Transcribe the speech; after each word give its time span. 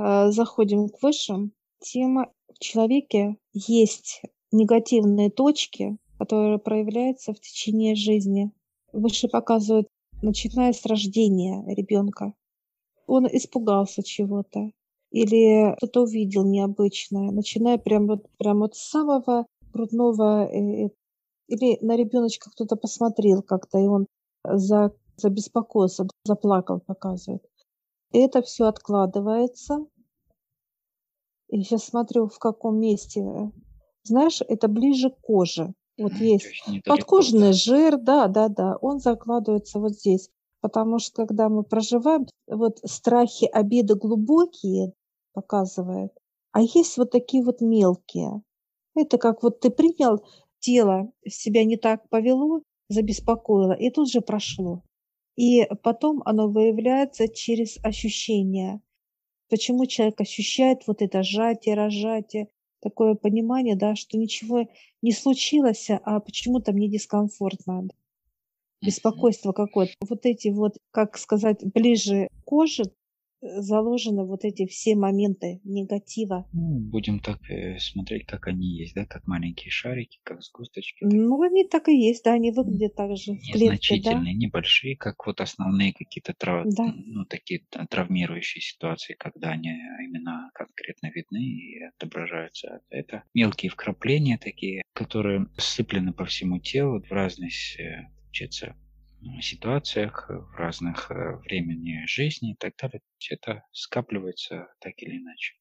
э, 0.00 0.30
заходим 0.30 0.88
к 0.88 1.02
высшим, 1.02 1.52
тем 1.80 2.26
в 2.48 2.58
человеке 2.58 3.36
есть 3.52 4.22
негативные 4.52 5.30
точки, 5.30 5.96
которые 6.18 6.58
проявляются 6.58 7.32
в 7.32 7.40
течение 7.40 7.94
жизни. 7.94 8.52
Выше 8.92 9.28
показывают, 9.28 9.88
начиная 10.22 10.72
с 10.72 10.84
рождения 10.86 11.64
ребенка. 11.74 12.34
Он 13.06 13.26
испугался 13.26 14.02
чего-то 14.02 14.70
или 15.10 15.74
что-то 15.78 16.02
увидел 16.02 16.44
необычное, 16.44 17.30
начиная 17.32 17.78
прям 17.78 18.06
вот, 18.06 18.28
прям 18.38 18.60
вот 18.60 18.76
с 18.76 18.90
самого 18.90 19.46
грудного, 19.72 20.46
э, 20.46 20.86
э, 20.86 20.90
или 21.48 21.78
на 21.84 21.96
ребеночка 21.96 22.50
кто-то 22.50 22.76
посмотрел 22.76 23.42
как-то, 23.42 23.78
и 23.78 23.86
он 23.86 24.06
за, 24.44 24.92
забеспокоился, 25.16 26.06
заплакал, 26.24 26.80
показывает. 26.80 27.42
Это 28.12 28.42
все 28.42 28.66
откладывается. 28.66 29.86
И 31.50 31.62
сейчас 31.62 31.84
смотрю, 31.84 32.28
в 32.28 32.38
каком 32.38 32.78
месте. 32.78 33.24
Знаешь, 34.04 34.40
это 34.46 34.68
ближе 34.68 35.10
к 35.10 35.20
коже. 35.20 35.74
Вот 35.98 36.12
есть, 36.12 36.46
есть 36.66 36.84
подкожный 36.84 37.48
да. 37.48 37.52
жир, 37.52 37.98
да, 37.98 38.28
да, 38.28 38.48
да, 38.48 38.76
он 38.80 39.00
закладывается 39.00 39.78
вот 39.80 39.92
здесь. 39.92 40.30
Потому 40.60 40.98
что 40.98 41.26
когда 41.26 41.48
мы 41.48 41.62
проживаем, 41.62 42.26
вот 42.46 42.78
страхи, 42.84 43.46
обиды 43.46 43.96
глубокие 43.96 44.92
показывает. 45.32 46.12
А 46.52 46.62
есть 46.62 46.96
вот 46.96 47.10
такие 47.10 47.44
вот 47.44 47.60
мелкие. 47.60 48.42
Это 48.94 49.18
как 49.18 49.42
вот 49.42 49.60
ты 49.60 49.70
принял, 49.70 50.24
тело 50.58 51.12
себя 51.26 51.64
не 51.64 51.76
так 51.76 52.08
повело, 52.08 52.62
забеспокоило, 52.88 53.72
и 53.72 53.90
тут 53.90 54.10
же 54.10 54.20
прошло. 54.20 54.82
И 55.36 55.64
потом 55.82 56.22
оно 56.24 56.48
выявляется 56.48 57.28
через 57.28 57.78
ощущения. 57.82 58.82
Почему 59.50 59.86
человек 59.86 60.20
ощущает 60.20 60.86
вот 60.86 61.02
это 61.02 61.22
сжатие, 61.22 61.74
разжатие, 61.74 62.48
такое 62.80 63.14
понимание, 63.14 63.76
да, 63.76 63.96
что 63.96 64.16
ничего 64.16 64.68
не 65.02 65.12
случилось, 65.12 65.88
а 65.90 66.20
почему-то 66.20 66.72
мне 66.72 66.88
дискомфортно, 66.88 67.88
беспокойство 68.80 69.52
какое-то. 69.52 69.92
Вот 70.08 70.24
эти 70.24 70.48
вот, 70.48 70.78
как 70.92 71.18
сказать, 71.18 71.64
ближе 71.74 72.28
к 72.28 72.44
коже, 72.44 72.84
заложены 73.40 74.24
вот 74.24 74.44
эти 74.44 74.66
все 74.66 74.94
моменты 74.94 75.60
негатива. 75.64 76.46
Ну, 76.52 76.78
будем 76.78 77.20
так 77.20 77.38
э, 77.50 77.78
смотреть, 77.78 78.26
как 78.26 78.46
они 78.46 78.66
есть, 78.66 78.94
да, 78.94 79.06
как 79.06 79.26
маленькие 79.26 79.70
шарики, 79.70 80.20
как 80.22 80.42
сгусточки. 80.42 81.04
Ну, 81.04 81.40
они 81.42 81.66
так 81.66 81.88
и 81.88 81.96
есть, 81.96 82.24
да, 82.24 82.32
они 82.32 82.50
выглядят 82.50 82.94
так 82.94 83.16
же 83.16 83.32
Незначительные, 83.32 84.34
да? 84.34 84.38
небольшие, 84.38 84.96
как 84.96 85.26
вот 85.26 85.40
основные 85.40 85.92
какие-то 85.92 86.34
трав... 86.34 86.66
да. 86.68 86.92
ну, 86.96 87.24
такие 87.24 87.64
травмирующие 87.88 88.60
ситуации, 88.60 89.14
когда 89.14 89.50
они 89.50 89.70
именно 89.70 90.50
конкретно 90.54 91.10
видны 91.14 91.42
и 91.42 91.82
отображаются. 91.84 92.80
Это 92.90 93.24
мелкие 93.34 93.70
вкрапления 93.70 94.38
такие, 94.38 94.82
которые 94.92 95.46
сыплены 95.56 96.12
по 96.12 96.24
всему 96.24 96.58
телу 96.58 97.02
в 97.02 97.10
разных, 97.10 97.52
э, 97.78 98.08
получается, 98.24 98.76
ситуациях, 99.40 100.26
в 100.28 100.54
разных 100.56 101.10
э, 101.10 101.36
времени 101.44 102.04
жизни 102.06 102.52
и 102.52 102.56
так 102.56 102.74
далее. 102.76 103.00
Это 103.30 103.64
скапливается 103.72 104.68
так 104.80 104.94
или 105.02 105.18
иначе. 105.18 105.54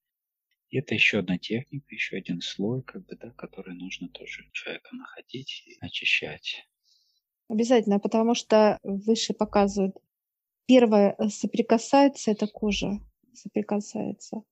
И 0.69 0.77
это 0.77 0.93
еще 0.93 1.19
одна 1.19 1.37
техника, 1.37 1.85
еще 1.89 2.17
один 2.17 2.41
слой, 2.41 2.83
как 2.83 3.05
бы, 3.05 3.15
да, 3.15 3.31
который 3.31 3.75
нужно 3.75 4.07
тоже 4.09 4.49
человека 4.51 4.95
находить 4.95 5.63
и 5.65 5.77
очищать. 5.81 6.67
Обязательно, 7.47 7.99
потому 7.99 8.35
что 8.35 8.77
выше 8.83 9.33
показывают. 9.33 9.95
Первое 10.67 11.15
э, 11.17 11.29
соприкасается, 11.29 12.31
это 12.31 12.47
кожа 12.47 12.99
соприкасается 13.33 14.43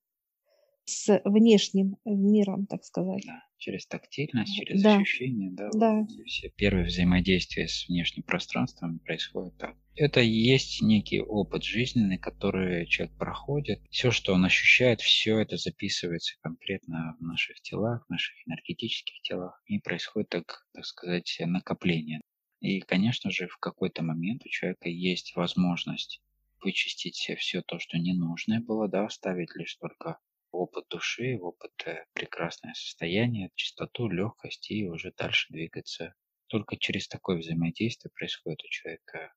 с 0.88 1.22
внешним 1.26 1.98
миром, 2.06 2.66
так 2.66 2.84
сказать. 2.84 3.24
Да, 3.26 3.44
через 3.58 3.86
тактильность, 3.88 4.56
через 4.56 4.82
да. 4.82 4.98
ощущение, 4.98 5.52
да, 5.52 5.70
да. 5.74 5.94
Вот 5.96 6.10
все 6.26 6.50
первые 6.50 6.86
взаимодействия 6.86 7.68
с 7.68 7.88
внешним 7.88 8.24
пространством 8.24 9.00
происходит 9.00 9.58
так. 9.58 9.76
Это 9.96 10.22
и 10.22 10.30
есть 10.30 10.82
некий 10.82 11.20
опыт 11.20 11.64
жизненный, 11.64 12.18
который 12.18 12.86
человек 12.86 13.18
проходит. 13.18 13.82
Все, 13.90 14.12
что 14.12 14.34
он 14.34 14.46
ощущает, 14.46 15.02
все 15.02 15.40
это 15.40 15.58
записывается 15.58 16.36
конкретно 16.42 17.18
в 17.20 17.24
наших 17.24 17.60
телах, 17.62 18.06
в 18.06 18.10
наших 18.10 18.36
энергетических 18.48 19.20
телах. 19.22 19.62
И 19.66 19.80
происходит, 19.80 20.30
так, 20.30 20.68
так 20.74 20.86
сказать, 20.86 21.36
накопление. 21.42 22.22
И, 22.62 22.80
конечно 22.80 23.30
же, 23.30 23.48
в 23.48 23.58
какой-то 23.58 24.04
момент 24.04 24.46
у 24.46 24.50
человека 24.50 24.88
есть 24.88 25.36
возможность 25.36 26.22
вычистить 26.62 27.32
все 27.38 27.62
то, 27.62 27.80
что 27.80 27.98
ненужное 27.98 28.60
было, 28.62 28.88
да, 28.88 29.06
оставить 29.06 29.56
лишь 29.56 29.76
только 29.76 30.20
опыт 30.52 30.86
души, 30.90 31.38
опыт 31.40 31.72
э, 31.86 32.06
прекрасное 32.14 32.74
состояние, 32.74 33.52
чистоту, 33.56 34.08
легкость 34.08 34.72
и 34.72 34.88
уже 34.88 35.12
дальше 35.18 35.52
двигаться. 35.52 36.14
Только 36.48 36.78
через 36.78 37.08
такое 37.08 37.38
взаимодействие 37.38 38.12
происходит 38.14 38.64
у 38.64 38.70
человека 38.70 39.34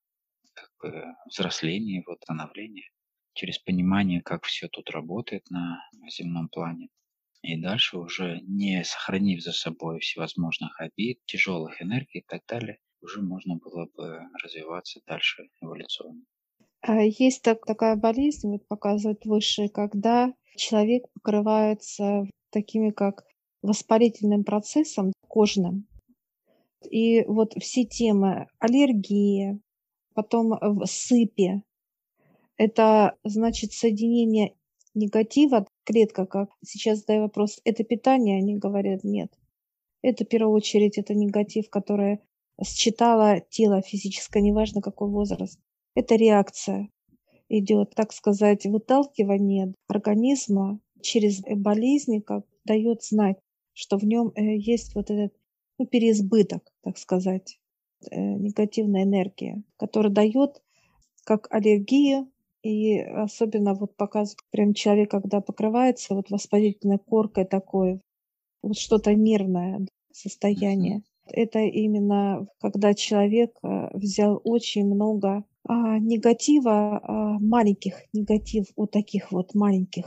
как 0.53 0.69
бы 0.81 1.03
взросление, 1.25 1.97
его 1.97 2.15
становление, 2.21 2.89
через 3.33 3.59
понимание, 3.59 4.21
как 4.21 4.45
все 4.45 4.67
тут 4.67 4.89
работает 4.89 5.49
на 5.49 5.81
земном 6.09 6.49
плане. 6.49 6.89
И 7.41 7.59
дальше 7.59 7.97
уже 7.97 8.39
не 8.41 8.83
сохранив 8.83 9.41
за 9.41 9.51
собой 9.51 9.99
всевозможных 9.99 10.79
обид, 10.79 11.19
тяжелых 11.25 11.81
энергий 11.81 12.19
и 12.19 12.25
так 12.27 12.43
далее, 12.47 12.79
уже 13.01 13.21
можно 13.21 13.55
было 13.55 13.87
бы 13.95 14.19
развиваться 14.43 15.01
дальше 15.07 15.49
эволюционно. 15.59 16.23
А 16.81 17.01
есть 17.03 17.43
так, 17.43 17.65
такая 17.65 17.95
болезнь, 17.95 18.49
вот 18.49 18.67
показывает 18.67 19.25
выше, 19.25 19.69
когда 19.69 20.33
человек 20.55 21.03
покрывается 21.13 22.23
такими 22.49 22.89
как 22.89 23.23
воспалительным 23.61 24.43
процессом 24.43 25.13
кожным. 25.27 25.87
И 26.89 27.23
вот 27.25 27.53
все 27.61 27.85
темы 27.85 28.47
аллергии, 28.59 29.59
потом 30.15 30.57
в 30.59 30.85
сыпи, 30.87 31.61
это 32.57 33.15
значит 33.23 33.73
соединение 33.73 34.55
негатива, 34.95 35.67
клетка, 35.83 36.25
как 36.25 36.49
сейчас 36.65 36.99
задаю 36.99 37.23
вопрос, 37.23 37.61
это 37.63 37.83
питание, 37.83 38.39
они 38.39 38.57
говорят 38.57 39.03
нет. 39.03 39.31
Это 40.01 40.25
в 40.25 40.27
первую 40.27 40.55
очередь 40.55 40.97
это 40.97 41.13
негатив, 41.13 41.69
который 41.69 42.19
считало 42.63 43.39
тело 43.49 43.81
физическое, 43.81 44.41
неважно 44.41 44.81
какой 44.81 45.09
возраст. 45.09 45.59
Это 45.95 46.15
реакция 46.15 46.89
идет, 47.49 47.93
так 47.95 48.13
сказать, 48.13 48.65
выталкивание 48.65 49.73
организма 49.87 50.79
через 51.01 51.41
болезни, 51.41 52.19
как 52.19 52.45
дает 52.63 53.03
знать, 53.03 53.37
что 53.73 53.97
в 53.97 54.03
нем 54.03 54.31
э, 54.35 54.55
есть 54.57 54.95
вот 54.95 55.09
этот 55.09 55.33
ну, 55.77 55.85
переизбыток, 55.85 56.63
так 56.83 56.97
сказать, 56.97 57.59
э, 58.09 58.19
негативная 58.19 59.03
энергия, 59.03 59.63
которая 59.77 60.11
дает 60.11 60.61
как 61.25 61.47
аллергию, 61.51 62.31
и 62.63 62.99
особенно 62.99 63.73
вот 63.73 63.95
показывает 63.95 64.39
прям 64.51 64.73
человек, 64.73 65.11
когда 65.11 65.41
покрывается 65.41 66.13
вот 66.13 66.29
воспалительной 66.29 66.99
коркой 66.99 67.45
такой, 67.45 68.01
вот 68.61 68.77
что-то 68.77 69.13
нервное 69.15 69.87
состояние. 70.13 71.01
Это 71.33 71.59
именно 71.59 72.47
когда 72.59 72.93
человек 72.93 73.51
э, 73.63 73.89
взял 73.93 74.39
очень 74.43 74.85
много 74.85 75.45
а, 75.63 75.99
негатива, 75.99 76.97
а, 76.97 77.39
маленьких 77.39 77.93
негатив, 78.13 78.65
вот 78.75 78.91
таких 78.91 79.31
вот 79.31 79.53
маленьких. 79.53 80.05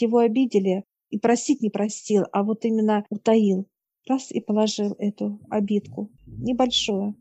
Его 0.00 0.18
обидели 0.18 0.84
и 1.10 1.18
простить 1.18 1.62
не 1.62 1.70
простил, 1.70 2.24
а 2.32 2.42
вот 2.42 2.64
именно 2.64 3.04
утаил. 3.10 3.66
Раз 4.08 4.30
и 4.30 4.40
положил 4.40 4.94
эту 4.98 5.40
обидку. 5.50 6.10
Небольшую. 6.26 7.16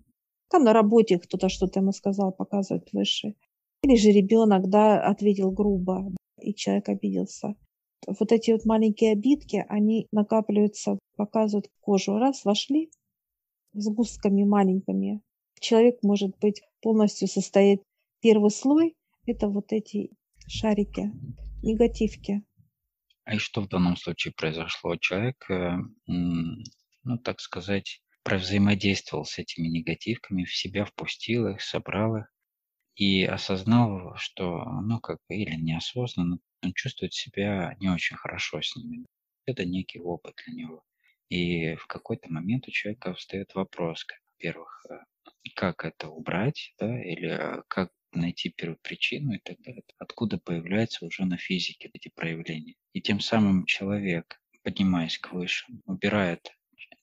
Там 0.49 0.63
на 0.63 0.73
работе 0.73 1.17
кто-то 1.19 1.49
что-то 1.49 1.79
ему 1.79 1.91
сказал, 1.91 2.31
показывает 2.31 2.87
выше. 2.93 3.35
Или 3.83 3.95
же 3.95 4.11
ребенок, 4.11 4.69
да, 4.69 5.01
ответил 5.05 5.51
грубо, 5.51 6.13
и 6.41 6.53
человек 6.53 6.89
обиделся. 6.89 7.55
Вот 8.07 8.31
эти 8.31 8.51
вот 8.51 8.65
маленькие 8.65 9.13
обидки, 9.13 9.65
они 9.67 10.07
накапливаются, 10.11 10.99
показывают 11.17 11.69
кожу. 11.81 12.17
Раз, 12.17 12.45
вошли 12.45 12.91
с 13.75 13.87
густками 13.89 14.43
маленькими. 14.43 15.21
Человек 15.59 15.99
может 16.01 16.37
быть 16.39 16.61
полностью 16.81 17.27
состоять. 17.27 17.81
Первый 18.21 18.51
слой– 18.51 18.95
это 19.25 19.47
вот 19.47 19.71
эти 19.71 20.11
шарики, 20.47 21.11
негативки. 21.61 22.43
А 23.25 23.35
и 23.35 23.37
что 23.37 23.61
в 23.61 23.67
данном 23.67 23.97
случае 23.97 24.33
произошло? 24.35 24.95
Человек, 24.97 25.49
э, 25.49 25.77
ну 26.07 27.17
так 27.23 27.39
сказать, 27.39 28.01
взаимодействовал 28.23 29.25
с 29.25 29.37
этими 29.37 29.67
негативками, 29.67 30.45
в 30.45 30.55
себя 30.55 30.85
впустил 30.85 31.47
их, 31.47 31.61
собрал 31.61 32.17
их 32.17 32.31
и 32.95 33.23
осознал, 33.23 34.15
что, 34.17 34.63
ну 34.81 34.99
как 34.99 35.17
бы, 35.27 35.35
или 35.35 35.55
неосознанно, 35.55 36.39
он 36.63 36.73
чувствует 36.73 37.13
себя 37.13 37.75
не 37.79 37.89
очень 37.89 38.15
хорошо 38.15 38.61
с 38.61 38.75
ними. 38.75 39.05
Это 39.45 39.65
некий 39.65 39.99
опыт 39.99 40.35
для 40.45 40.55
него. 40.55 40.83
И 41.29 41.75
в 41.75 41.87
какой-то 41.87 42.31
момент 42.31 42.67
у 42.67 42.71
человека 42.71 43.13
встает 43.13 43.55
вопрос, 43.55 44.05
во-первых, 44.33 44.85
э, 44.89 44.95
как 45.55 45.85
это 45.85 46.09
убрать, 46.09 46.73
да, 46.79 47.01
или 47.01 47.29
э, 47.29 47.63
как 47.67 47.91
найти 48.11 48.49
первопричину 48.49 49.33
и 49.33 49.39
так 49.39 49.59
далее. 49.59 49.83
Откуда 49.97 50.37
появляются 50.37 51.05
уже 51.05 51.25
на 51.25 51.37
физике 51.37 51.89
эти 51.93 52.09
проявления. 52.09 52.75
И 52.93 53.01
тем 53.01 53.19
самым 53.19 53.65
человек, 53.65 54.41
поднимаясь 54.63 55.17
к 55.17 55.33
выше, 55.33 55.65
убирает 55.85 56.55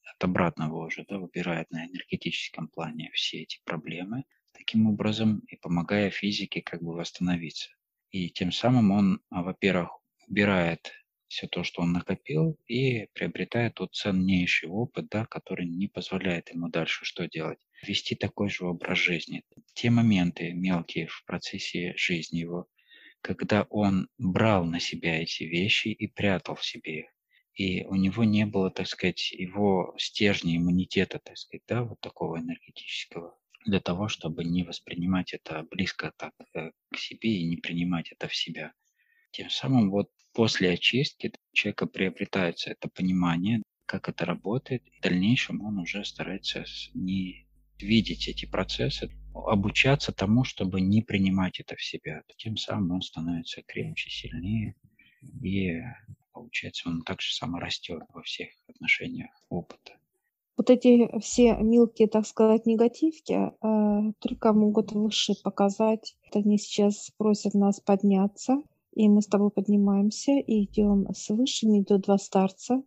от 0.04 0.24
обратного 0.24 0.86
уже, 0.86 1.04
да, 1.08 1.18
убирает 1.18 1.70
на 1.70 1.86
энергетическом 1.86 2.68
плане 2.68 3.10
все 3.12 3.42
эти 3.42 3.60
проблемы, 3.64 4.24
таким 4.52 4.86
образом 4.86 5.40
и 5.48 5.56
помогая 5.56 6.10
физике 6.10 6.62
как 6.62 6.82
бы 6.82 6.94
восстановиться. 6.94 7.70
И 8.10 8.30
тем 8.30 8.52
самым 8.52 8.90
он, 8.90 9.20
а, 9.30 9.42
во-первых, 9.42 9.90
убирает 10.28 10.92
все 11.32 11.46
то, 11.46 11.64
что 11.64 11.80
он 11.80 11.92
накопил, 11.92 12.58
и 12.68 13.06
приобретает 13.14 13.74
тот 13.74 13.94
ценнейший 13.94 14.68
опыт, 14.68 15.08
да, 15.08 15.24
который 15.24 15.66
не 15.66 15.88
позволяет 15.88 16.50
ему 16.50 16.68
дальше 16.68 17.06
что 17.06 17.26
делать? 17.26 17.58
Вести 17.82 18.14
такой 18.14 18.50
же 18.50 18.66
образ 18.66 18.98
жизни. 18.98 19.42
Те 19.72 19.88
моменты 19.88 20.52
мелкие 20.52 21.06
в 21.06 21.24
процессе 21.24 21.94
жизни 21.96 22.40
его, 22.40 22.68
когда 23.22 23.62
он 23.70 24.08
брал 24.18 24.66
на 24.66 24.78
себя 24.78 25.22
эти 25.22 25.44
вещи 25.44 25.88
и 25.88 26.06
прятал 26.06 26.54
в 26.54 26.64
себе 26.64 27.00
их, 27.00 27.06
и 27.54 27.84
у 27.84 27.94
него 27.94 28.24
не 28.24 28.44
было, 28.44 28.70
так 28.70 28.86
сказать, 28.86 29.32
его 29.32 29.94
стержня 29.96 30.56
иммунитета, 30.56 31.18
так 31.18 31.38
сказать, 31.38 31.62
да, 31.66 31.82
вот 31.82 31.98
такого 32.00 32.40
энергетического, 32.40 33.38
для 33.64 33.80
того, 33.80 34.08
чтобы 34.08 34.44
не 34.44 34.64
воспринимать 34.64 35.32
это 35.32 35.66
близко 35.70 36.12
так 36.18 36.34
э, 36.54 36.72
к 36.92 36.98
себе 36.98 37.36
и 37.36 37.48
не 37.48 37.56
принимать 37.56 38.12
это 38.12 38.28
в 38.28 38.34
себя. 38.34 38.74
Тем 39.32 39.48
самым 39.48 39.90
вот 39.90 40.10
после 40.34 40.70
очистки 40.72 41.32
человека 41.52 41.86
приобретается 41.86 42.70
это 42.70 42.88
понимание, 42.88 43.62
как 43.86 44.08
это 44.08 44.24
работает, 44.26 44.82
в 44.98 45.02
дальнейшем 45.02 45.62
он 45.62 45.78
уже 45.78 46.04
старается 46.04 46.64
не 46.94 47.46
видеть 47.78 48.28
эти 48.28 48.46
процессы, 48.46 49.10
обучаться 49.34 50.12
тому, 50.12 50.44
чтобы 50.44 50.80
не 50.80 51.02
принимать 51.02 51.60
это 51.60 51.76
в 51.76 51.82
себя. 51.82 52.22
Тем 52.36 52.56
самым 52.56 52.92
он 52.92 53.02
становится 53.02 53.62
крепче, 53.62 54.10
сильнее, 54.10 54.76
и 55.42 55.80
получается 56.32 56.88
он 56.88 57.02
также 57.02 57.34
само 57.34 57.58
растет 57.58 58.02
во 58.12 58.22
всех 58.22 58.50
отношениях 58.68 59.30
опыта. 59.48 59.92
Вот 60.58 60.68
эти 60.68 61.08
все 61.20 61.56
мелкие, 61.56 62.08
так 62.08 62.26
сказать, 62.26 62.66
негативки 62.66 63.32
э, 63.32 64.12
только 64.20 64.52
могут 64.52 64.92
выше 64.92 65.32
показать. 65.42 66.14
Они 66.34 66.58
сейчас 66.58 67.10
просят 67.16 67.54
нас 67.54 67.80
подняться, 67.80 68.62
и 68.94 69.08
мы 69.08 69.22
с 69.22 69.26
тобой 69.26 69.50
поднимаемся 69.50 70.32
и 70.32 70.64
идем 70.64 71.06
с 71.14 71.30
высшими, 71.30 71.80
идут 71.80 72.02
два 72.02 72.18
старца. 72.18 72.82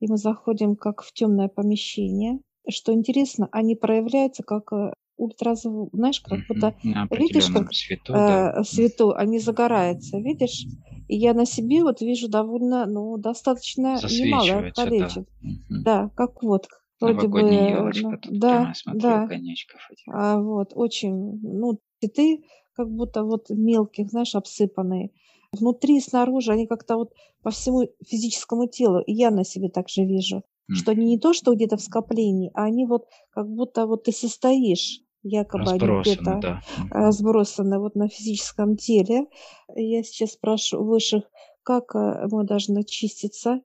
И 0.00 0.06
мы 0.08 0.16
заходим 0.16 0.76
как 0.76 1.02
в 1.02 1.12
темное 1.12 1.48
помещение. 1.48 2.40
Что 2.68 2.92
интересно, 2.92 3.48
они 3.52 3.74
проявляются 3.74 4.42
как 4.42 4.72
э, 4.72 4.92
ультразвук, 5.16 5.90
знаешь, 5.92 6.20
как 6.20 6.40
будто, 6.48 6.74
видишь, 7.10 7.48
как 7.48 7.72
свету, 7.72 8.12
э, 8.12 8.16
да. 8.16 8.64
свету, 8.64 9.12
они 9.12 9.38
загораются, 9.38 10.18
видишь? 10.18 10.64
И 11.08 11.16
я 11.16 11.34
на 11.34 11.44
себе 11.44 11.82
вот 11.82 12.00
вижу 12.00 12.28
довольно, 12.28 12.86
ну, 12.86 13.18
достаточно 13.18 13.98
немалое 14.02 14.72
количество. 14.72 15.26
Да. 15.68 15.82
да, 15.84 16.10
как 16.16 16.42
вот, 16.42 16.68
вроде 17.00 17.28
бы, 17.28 17.40
елочка, 17.40 18.20
ну, 18.24 18.38
да, 18.38 18.72
да, 18.86 19.26
конечков 19.26 19.80
этих. 19.90 20.04
А, 20.08 20.40
вот, 20.40 20.72
очень, 20.74 21.40
ну, 21.42 21.78
цветы 22.00 22.42
как 22.80 22.90
будто 22.90 23.24
вот 23.24 23.50
мелких, 23.50 24.08
знаешь, 24.08 24.34
обсыпанные. 24.34 25.10
Внутри 25.52 25.98
и 25.98 26.00
снаружи 26.00 26.52
они 26.52 26.66
как-то 26.66 26.96
вот 26.96 27.12
по 27.42 27.50
всему 27.50 27.88
физическому 28.06 28.68
телу, 28.68 29.00
и 29.00 29.12
я 29.12 29.30
на 29.30 29.44
себе 29.44 29.68
также 29.68 30.04
вижу, 30.04 30.38
mm. 30.38 30.74
что 30.74 30.92
они 30.92 31.04
не 31.04 31.18
то, 31.18 31.34
что 31.34 31.54
где-то 31.54 31.76
в 31.76 31.82
скоплении, 31.82 32.50
а 32.54 32.64
они 32.64 32.86
вот 32.86 33.06
как 33.30 33.48
будто 33.48 33.86
вот 33.86 34.04
ты 34.04 34.12
состоишь 34.12 35.02
якобы 35.22 35.70
они 35.70 36.00
где-то 36.00 36.38
да. 36.40 36.62
разбросаны 36.90 37.78
вот 37.78 37.96
на 37.96 38.08
физическом 38.08 38.76
теле. 38.76 39.26
Я 39.74 40.02
сейчас 40.02 40.32
спрашиваю 40.32 40.86
высших, 40.86 41.24
как 41.62 41.94
э, 41.94 42.28
мы 42.30 42.44
должны 42.44 42.82
чиститься. 42.84 43.60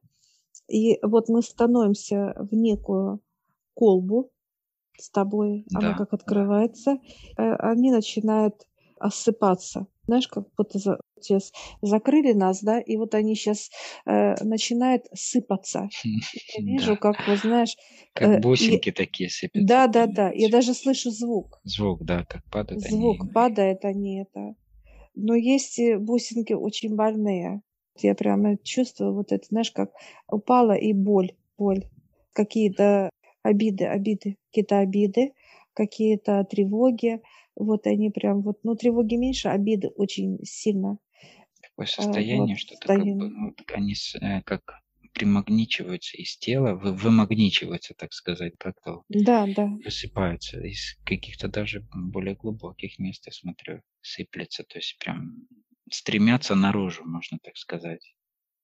И 0.67 0.99
вот 1.01 1.29
мы 1.29 1.41
становимся 1.41 2.35
в 2.37 2.53
некую 2.53 3.21
колбу 3.75 4.31
с 4.97 5.09
тобой, 5.09 5.63
да. 5.69 5.79
она 5.79 5.97
как 5.97 6.13
открывается, 6.13 6.97
э, 7.37 7.53
они 7.59 7.91
начинают 7.91 8.65
осыпаться. 8.99 9.87
Знаешь, 10.07 10.27
как 10.27 10.45
будто 10.55 10.77
за, 10.77 10.99
сейчас 11.19 11.51
закрыли 11.81 12.33
нас, 12.33 12.61
да, 12.61 12.79
и 12.79 12.95
вот 12.97 13.15
они 13.15 13.35
сейчас 13.35 13.71
э, 14.05 14.35
начинают 14.43 15.05
сыпаться. 15.13 15.89
Я 16.03 16.63
вижу, 16.63 16.97
как, 16.97 17.27
вот 17.27 17.39
знаешь... 17.39 17.75
Как 18.13 18.37
э, 18.37 18.39
бусинки 18.39 18.91
такие 18.91 19.29
сыпятся. 19.29 19.67
Да, 19.67 19.87
да, 19.87 20.05
да. 20.05 20.31
Я 20.31 20.49
даже 20.49 20.73
слышу 20.73 21.09
звук. 21.09 21.59
Звук, 21.63 22.03
да, 22.03 22.23
как 22.25 22.43
падает. 22.51 22.81
Звук 22.81 23.33
падает, 23.33 23.83
они 23.83 24.21
это. 24.21 24.55
Но 25.15 25.35
есть 25.35 25.79
бусинки 25.97 26.53
очень 26.53 26.95
больные. 26.95 27.61
Я 27.97 28.13
прямо 28.13 28.57
чувствую 28.57 29.13
вот 29.13 29.31
это, 29.31 29.45
знаешь, 29.49 29.71
как 29.71 29.91
упала 30.27 30.73
и 30.73 30.93
боль, 30.93 31.31
боль. 31.57 31.85
Какие-то 32.33 33.09
обиды, 33.41 33.85
обиды, 33.85 34.37
какие-то 34.49 34.79
обиды, 34.79 35.33
какие-то 35.73 36.43
тревоги. 36.43 37.21
Вот 37.55 37.87
они 37.87 38.09
прям 38.09 38.41
вот, 38.41 38.59
ну, 38.63 38.75
тревоги 38.75 39.15
меньше, 39.15 39.49
обиды 39.49 39.89
очень 39.89 40.39
сильно. 40.43 40.97
Такое 41.61 41.85
а, 41.85 41.87
состояние, 41.87 42.55
вот, 42.55 42.59
что 42.59 42.75
состояние. 42.75 43.19
как 43.19 43.29
бы, 43.29 43.35
ну, 43.35 43.55
они 43.73 43.95
э, 44.21 44.41
как 44.43 44.61
примагничиваются 45.13 46.17
из 46.17 46.37
тела, 46.37 46.75
вы, 46.75 46.93
вымагничиваются, 46.93 47.93
так 47.93 48.11
сказать, 48.13 48.53
как-то 48.59 49.03
да, 49.09 49.47
да. 49.47 49.67
высыпаются 49.83 50.59
из 50.59 50.97
каких-то 51.05 51.47
даже 51.47 51.87
более 51.93 52.35
глубоких 52.35 52.99
мест, 52.99 53.25
я 53.25 53.31
смотрю, 53.31 53.81
сыплется, 54.01 54.63
то 54.63 54.77
есть 54.77 54.97
прям 54.99 55.47
стремятся 55.89 56.55
наружу, 56.55 57.05
можно 57.05 57.39
так 57.41 57.55
сказать. 57.55 58.13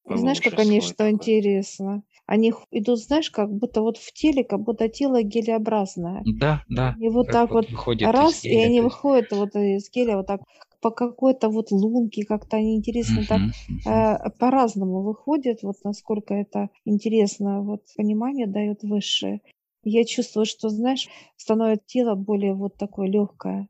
Знаешь, 0.05 0.41
как 0.41 0.59
они, 0.59 0.81
что 0.81 0.95
такой. 0.95 1.11
интересно? 1.11 2.03
Они 2.25 2.53
идут, 2.71 2.99
знаешь, 2.99 3.29
как 3.29 3.51
будто 3.51 3.81
вот 3.81 3.97
в 3.97 4.13
теле, 4.13 4.43
как 4.43 4.61
будто 4.61 4.89
тело 4.89 5.21
гелеобразное. 5.21 6.23
Да, 6.25 6.63
да. 6.69 6.95
И 6.99 7.09
вот 7.09 7.27
так 7.27 7.51
вот, 7.51 7.67
вот 7.69 8.01
раз, 8.01 8.43
геля, 8.43 8.53
и 8.53 8.65
они 8.65 8.81
выходят 8.81 9.31
вот 9.31 9.55
из 9.55 9.89
геля 9.91 10.17
вот 10.17 10.27
так 10.27 10.41
по 10.81 10.89
какой-то 10.89 11.49
вот 11.49 11.71
лунке, 11.71 12.25
как-то 12.25 12.57
они 12.57 12.75
интересно 12.75 13.23
так 13.27 13.41
э, 13.85 14.29
по-разному 14.39 15.03
выходят, 15.03 15.59
вот 15.61 15.75
насколько 15.83 16.33
это 16.33 16.69
интересно, 16.85 17.61
вот 17.61 17.83
понимание 17.95 18.47
дает 18.47 18.81
высшее. 18.83 19.41
Я 19.83 20.05
чувствую, 20.05 20.45
что, 20.45 20.69
знаешь, 20.69 21.07
становится 21.37 21.85
тело 21.85 22.15
более 22.15 22.53
вот 22.53 22.77
такое 22.77 23.07
легкое, 23.07 23.67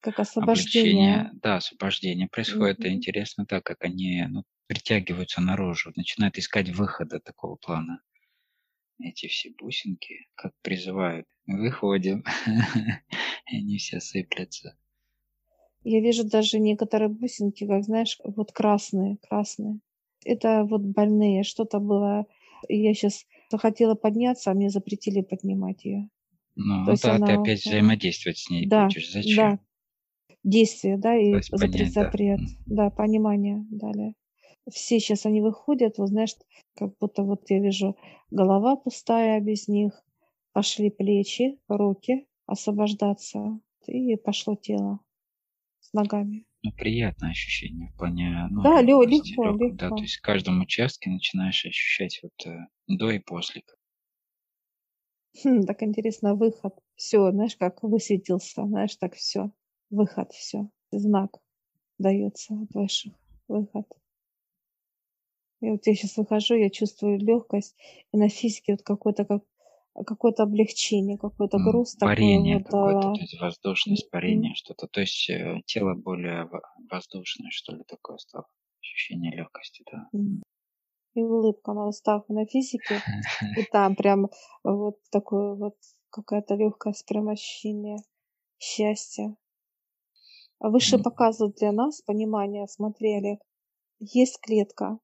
как 0.00 0.18
освобождение. 0.18 1.14
Облегчение, 1.14 1.40
да, 1.42 1.56
освобождение 1.56 2.28
происходит. 2.28 2.80
Mm-hmm. 2.80 2.88
И 2.88 2.94
интересно 2.94 3.46
так, 3.46 3.64
как 3.64 3.82
они 3.82 4.24
ну, 4.28 4.42
притягиваются 4.70 5.40
наружу, 5.40 5.90
начинают 5.96 6.38
искать 6.38 6.68
выхода 6.70 7.18
такого 7.18 7.56
плана. 7.56 8.00
Эти 9.00 9.26
все 9.26 9.50
бусинки, 9.58 10.28
как 10.36 10.52
призывают, 10.62 11.26
выходим, 11.44 12.22
и 13.50 13.56
они 13.56 13.78
все 13.78 13.98
сыплятся. 13.98 14.78
Я 15.82 16.00
вижу 16.00 16.22
даже 16.22 16.60
некоторые 16.60 17.08
бусинки, 17.08 17.66
как 17.66 17.82
знаешь, 17.82 18.16
вот 18.22 18.52
красные, 18.52 19.16
красные. 19.28 19.80
Это 20.24 20.62
вот 20.62 20.82
больные, 20.82 21.42
что-то 21.42 21.80
было. 21.80 22.26
Я 22.68 22.94
сейчас 22.94 23.26
хотела 23.52 23.96
подняться, 23.96 24.52
а 24.52 24.54
мне 24.54 24.70
запретили 24.70 25.22
поднимать 25.22 25.84
ее. 25.84 26.08
Ну, 26.54 26.84
То 26.84 26.94
да, 27.02 27.14
она... 27.16 27.26
ты 27.26 27.32
опять 27.32 27.64
взаимодействовать 27.64 28.38
с 28.38 28.48
ней 28.48 28.68
да, 28.68 28.86
будешь. 28.86 29.10
Зачем? 29.10 29.36
Да, 29.36 29.58
действие, 30.44 30.96
да, 30.96 31.16
и 31.16 31.42
запрет, 31.42 31.72
понять, 31.72 31.92
запрет. 31.92 32.40
Да. 32.66 32.84
да, 32.84 32.90
понимание 32.90 33.66
далее 33.68 34.14
все 34.70 35.00
сейчас 35.00 35.26
они 35.26 35.40
выходят, 35.40 35.98
вот 35.98 36.08
знаешь, 36.08 36.34
как 36.74 36.96
будто 36.98 37.22
вот 37.22 37.48
я 37.50 37.60
вижу 37.60 37.96
голова 38.30 38.76
пустая 38.76 39.40
без 39.40 39.68
них, 39.68 40.02
пошли 40.52 40.90
плечи, 40.90 41.58
руки 41.68 42.26
освобождаться, 42.46 43.60
и 43.86 44.16
пошло 44.16 44.56
тело 44.56 45.00
с 45.80 45.92
ногами. 45.92 46.44
Ну, 46.62 46.72
приятное 46.72 47.30
ощущение 47.30 47.88
в 47.88 47.96
плане 47.96 48.48
ну, 48.50 48.62
да, 48.62 48.82
легкости, 48.82 49.30
легко, 49.30 49.44
легко, 49.50 49.76
Да, 49.76 49.88
то 49.88 50.02
есть 50.02 50.16
в 50.16 50.20
каждом 50.20 50.60
участке 50.60 51.08
начинаешь 51.08 51.64
ощущать 51.64 52.20
вот 52.22 52.46
э, 52.46 52.66
до 52.86 53.10
и 53.10 53.18
после. 53.18 53.62
Хм, 55.42 55.62
так 55.62 55.82
интересно, 55.82 56.34
выход. 56.34 56.74
Все, 56.96 57.30
знаешь, 57.30 57.56
как 57.56 57.82
высветился, 57.82 58.66
знаешь, 58.66 58.96
так 58.96 59.14
все. 59.14 59.52
Выход, 59.88 60.32
все. 60.32 60.68
Знак 60.90 61.38
дается 61.98 62.54
от 62.54 62.74
высших. 62.74 63.14
Выход. 63.48 63.86
Я 65.60 65.72
вот 65.72 65.86
я 65.86 65.94
сейчас 65.94 66.16
выхожу, 66.16 66.54
я 66.54 66.70
чувствую 66.70 67.18
легкость, 67.18 67.76
и 68.12 68.16
на 68.16 68.28
физике 68.28 68.72
вот 68.72 68.82
какое-то 68.82 69.24
как 69.24 69.42
какое-то 70.06 70.44
облегчение, 70.44 71.18
какой-то 71.18 71.58
груз 71.58 71.96
Парение 71.96 72.60
такой, 72.60 72.94
вот, 72.94 73.02
какое-то, 73.02 73.14
то 73.14 73.20
есть 73.20 73.40
воздушность, 73.40 74.10
парение, 74.10 74.54
что-то. 74.54 74.86
То 74.86 75.00
есть 75.00 75.28
э, 75.28 75.60
тело 75.66 75.94
более 75.94 76.48
воздушное, 76.90 77.50
что 77.50 77.74
ли, 77.74 77.82
такое 77.86 78.16
стало. 78.18 78.46
Ощущение 78.80 79.32
легкости, 79.36 79.84
да. 79.90 80.08
И 81.14 81.22
улыбка 81.22 81.72
на 81.72 81.88
устах, 81.88 82.28
на 82.28 82.46
физике. 82.46 83.02
И 83.58 83.64
там 83.72 83.96
прям 83.96 84.28
вот 84.62 84.98
такое 85.10 85.54
вот 85.54 85.74
какая-то 86.10 86.54
легкость, 86.54 87.04
прям 87.06 87.28
ощущение 87.28 87.98
счастья. 88.58 89.34
Выше 90.60 90.96
mm. 90.96 91.02
показывают 91.02 91.56
для 91.56 91.72
нас 91.72 92.02
понимание, 92.02 92.66
смотри, 92.68 93.14
Олег, 93.14 93.40
есть 93.98 94.38
клетка, 94.40 94.98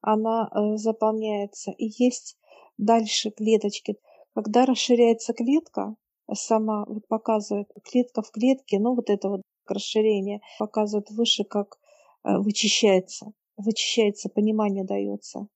она 0.00 0.48
э, 0.48 0.76
заполняется, 0.76 1.72
и 1.72 1.90
есть 2.02 2.36
дальше 2.78 3.30
клеточки. 3.30 3.96
Когда 4.34 4.66
расширяется 4.66 5.32
клетка, 5.32 5.96
сама 6.32 6.84
вот 6.86 7.06
показывает 7.08 7.68
клетка 7.84 8.22
в 8.22 8.30
клетке, 8.30 8.78
ну 8.78 8.94
вот 8.94 9.10
это 9.10 9.28
вот 9.28 9.42
расширение 9.66 10.40
показывает 10.58 11.10
выше, 11.10 11.44
как 11.44 11.76
э, 12.24 12.36
вычищается, 12.38 13.32
вычищается, 13.56 14.28
понимание 14.28 14.84
дается. 14.84 15.48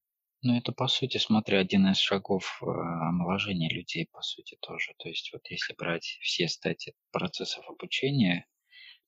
Ну, 0.42 0.54
это, 0.58 0.72
по 0.72 0.88
сути, 0.88 1.16
смотря 1.16 1.60
один 1.60 1.86
из 1.86 1.96
шагов 1.96 2.60
э, 2.60 2.66
омоложения 2.66 3.70
людей, 3.70 4.08
по 4.12 4.20
сути, 4.20 4.58
тоже. 4.60 4.92
То 4.98 5.08
есть, 5.08 5.30
вот 5.32 5.40
если 5.48 5.74
брать 5.74 6.18
все 6.20 6.48
стадии 6.48 6.92
процессов 7.12 7.64
обучения, 7.70 8.46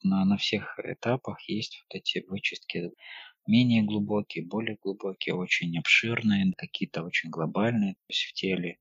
на, 0.02 0.24
на 0.24 0.36
всех 0.38 0.78
этапах 0.78 1.46
есть 1.48 1.84
вот 1.84 1.98
эти 1.98 2.24
вычистки 2.26 2.90
менее 3.46 3.82
глубокие, 3.82 4.44
более 4.44 4.76
глубокие, 4.82 5.34
очень 5.34 5.78
обширные, 5.78 6.52
какие-то 6.56 7.02
очень 7.02 7.30
глобальные, 7.30 7.94
то 7.94 8.04
есть 8.08 8.24
в 8.24 8.32
теле, 8.32 8.78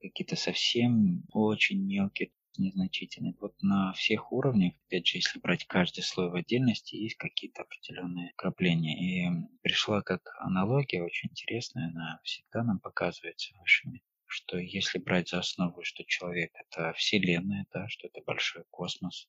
какие-то 0.00 0.36
совсем 0.36 1.24
очень 1.32 1.84
мелкие, 1.84 2.30
незначительные. 2.58 3.34
Вот 3.40 3.54
на 3.62 3.92
всех 3.92 4.32
уровнях, 4.32 4.74
опять 4.86 5.06
же, 5.06 5.18
если 5.18 5.38
брать 5.38 5.64
каждый 5.66 6.02
слой 6.02 6.30
в 6.30 6.34
отдельности, 6.34 6.96
есть 6.96 7.16
какие-то 7.16 7.62
определенные 7.62 8.32
крапления. 8.36 8.96
И 8.98 9.46
пришла 9.62 10.02
как 10.02 10.20
аналогия 10.38 11.02
очень 11.02 11.30
интересная, 11.30 11.88
она 11.88 12.20
всегда 12.24 12.62
нам 12.62 12.78
показывается 12.80 13.54
высшими, 13.58 14.02
что 14.26 14.58
если 14.58 14.98
брать 14.98 15.28
за 15.28 15.38
основу, 15.40 15.82
что 15.82 16.04
человек– 16.04 16.52
это 16.54 16.92
Вселенная, 16.94 17.66
да, 17.72 17.88
что 17.88 18.08
это 18.08 18.20
большой 18.24 18.64
космос, 18.70 19.28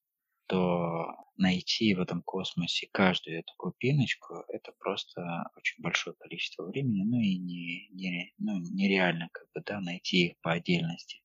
то 0.51 1.15
найти 1.37 1.95
в 1.95 2.01
этом 2.01 2.21
космосе 2.23 2.89
каждую 2.91 3.39
эту 3.39 3.53
крупиночку– 3.57 4.43
это 4.49 4.73
просто 4.79 5.49
очень 5.55 5.81
большое 5.81 6.13
количество 6.17 6.65
времени, 6.65 7.03
ну 7.03 7.17
и 7.21 7.37
не, 7.37 7.87
не, 7.91 8.33
ну, 8.37 8.59
нереально 8.59 9.29
как 9.31 9.47
бы, 9.55 9.61
да, 9.65 9.79
найти 9.79 10.27
их 10.27 10.33
по 10.41 10.51
отдельности. 10.51 11.21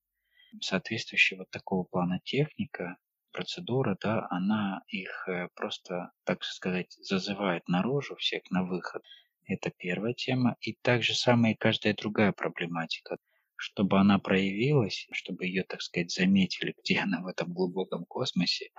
Соответствующая 0.60 1.38
вот 1.38 1.50
такого 1.50 1.82
плана 1.82 2.20
техника, 2.22 2.98
процедура, 3.32 3.98
да, 4.00 4.28
она 4.30 4.82
их 4.86 5.28
э, 5.28 5.48
просто, 5.56 6.12
так 6.22 6.44
сказать, 6.44 6.92
зазывает 7.00 7.66
наружу, 7.66 8.14
всех 8.14 8.48
на 8.50 8.62
выход. 8.62 9.02
Это 9.44 9.72
первая 9.76 10.14
тема. 10.14 10.56
И 10.60 10.74
также 10.82 11.14
самая 11.14 11.56
каждая 11.58 11.94
другая 11.94 12.30
проблематика 12.30 13.18
чтобы 13.56 13.98
она 13.98 14.18
проявилась, 14.18 15.06
чтобы 15.12 15.46
ее, 15.46 15.64
так 15.64 15.82
сказать, 15.82 16.12
заметили, 16.12 16.74
где 16.82 17.00
она 17.00 17.22
в 17.22 17.26
этом 17.26 17.52
глубоком 17.52 18.04
космосе, 18.04 18.70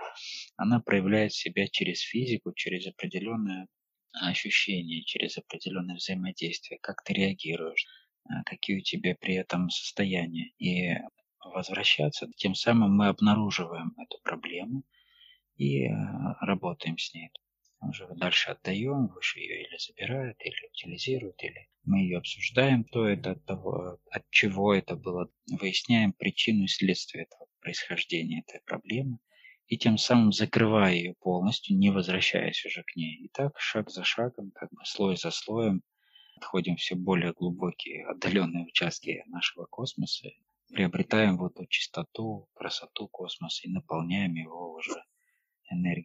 она 0.55 0.79
проявляет 0.79 1.33
себя 1.33 1.67
через 1.67 2.01
физику, 2.01 2.53
через 2.53 2.87
определенное 2.87 3.67
ощущение, 4.13 5.03
через 5.03 5.37
определенное 5.37 5.95
взаимодействие, 5.95 6.79
как 6.81 7.03
ты 7.03 7.13
реагируешь, 7.13 7.85
а, 8.25 8.43
какие 8.43 8.77
у 8.77 8.81
тебя 8.81 9.15
при 9.19 9.35
этом 9.35 9.69
состояния. 9.69 10.51
И 10.57 10.95
возвращаться, 11.43 12.27
тем 12.37 12.55
самым 12.55 12.95
мы 12.95 13.07
обнаруживаем 13.07 13.93
эту 13.97 14.19
проблему 14.23 14.83
и 15.55 15.85
а, 15.85 16.37
работаем 16.45 16.97
с 16.97 17.13
ней 17.13 17.29
уже 17.81 18.07
дальше 18.15 18.51
отдаем, 18.51 19.07
выше 19.07 19.39
ее 19.39 19.63
или 19.63 19.77
забирают, 19.77 20.37
или 20.39 20.69
утилизируют, 20.71 21.41
или 21.43 21.69
мы 21.83 21.99
ее 21.99 22.17
обсуждаем, 22.17 22.83
то 22.83 23.07
это 23.07 23.31
от 23.31 23.45
того, 23.45 23.99
от 24.11 24.29
чего 24.29 24.73
это 24.73 24.95
было, 24.95 25.29
выясняем 25.47 26.13
причину 26.13 26.63
и 26.63 26.67
следствие 26.67 27.25
этого 27.25 27.47
происхождения 27.61 28.43
этой 28.47 28.61
проблемы, 28.65 29.19
и 29.67 29.77
тем 29.77 29.97
самым 29.97 30.31
закрывая 30.31 30.93
ее 30.93 31.13
полностью, 31.19 31.77
не 31.77 31.91
возвращаясь 31.91 32.65
уже 32.65 32.83
к 32.83 32.95
ней. 32.95 33.17
И 33.23 33.29
так 33.29 33.59
шаг 33.59 33.89
за 33.89 34.03
шагом, 34.03 34.51
как 34.51 34.69
бы 34.71 34.83
слой 34.85 35.17
за 35.17 35.31
слоем, 35.31 35.81
отходим 36.37 36.77
все 36.77 36.95
более 36.95 37.33
глубокие, 37.33 38.07
отдаленные 38.07 38.65
участки 38.65 39.23
нашего 39.27 39.65
космоса, 39.65 40.29
приобретаем 40.69 41.37
вот 41.37 41.53
эту 41.55 41.67
чистоту, 41.67 42.49
красоту 42.53 43.07
космоса 43.07 43.67
и 43.67 43.71
наполняем 43.71 44.33
его 44.33 44.73
уже 44.73 45.03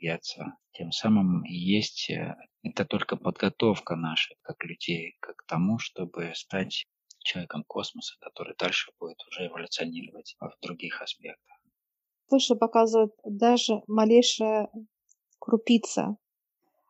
Отца. 0.09 0.57
Тем 0.73 0.93
самым 0.93 1.45
есть, 1.45 2.11
э, 2.11 2.37
это 2.63 2.85
только 2.85 3.17
подготовка 3.17 3.97
наша, 3.97 4.35
как 4.43 4.65
людей, 4.65 5.17
к 5.21 5.35
тому, 5.47 5.79
чтобы 5.79 6.33
стать 6.35 6.87
человеком 7.19 7.65
космоса, 7.65 8.17
который 8.21 8.55
дальше 8.59 8.93
будет 8.99 9.19
уже 9.29 9.47
эволюционировать 9.47 10.37
в 10.41 10.53
других 10.61 11.01
аспектах. 11.03 11.59
Выше 12.31 12.55
показывает 12.55 13.13
даже 13.25 13.83
малейшая 13.87 14.71
крупица. 15.39 16.17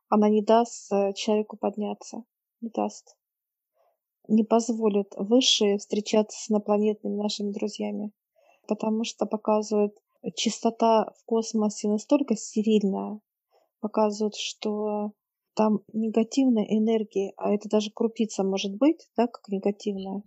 Она 0.08 0.28
не 0.28 0.42
даст 0.42 0.92
э, 0.92 1.12
человеку 1.14 1.56
подняться, 1.56 2.24
не 2.60 2.70
даст. 2.70 3.16
Не 4.28 4.44
позволит 4.44 5.12
выше 5.16 5.78
встречаться 5.78 6.38
с 6.38 6.50
инопланетными 6.50 7.16
нашими 7.16 7.50
друзьями, 7.50 8.12
потому 8.68 9.04
что 9.04 9.26
показывает 9.26 9.98
чистота 10.36 11.12
в 11.18 11.24
космосе 11.24 11.88
настолько 11.88 12.36
стерильная, 12.36 13.20
показывает, 13.80 14.36
что 14.36 15.12
там 15.54 15.80
негативная 15.92 16.64
энергия, 16.64 17.32
а 17.36 17.52
это 17.52 17.68
даже 17.68 17.90
крупица 17.90 18.42
может 18.44 18.74
быть, 18.76 19.08
да, 19.16 19.26
как 19.26 19.48
негативная, 19.48 20.22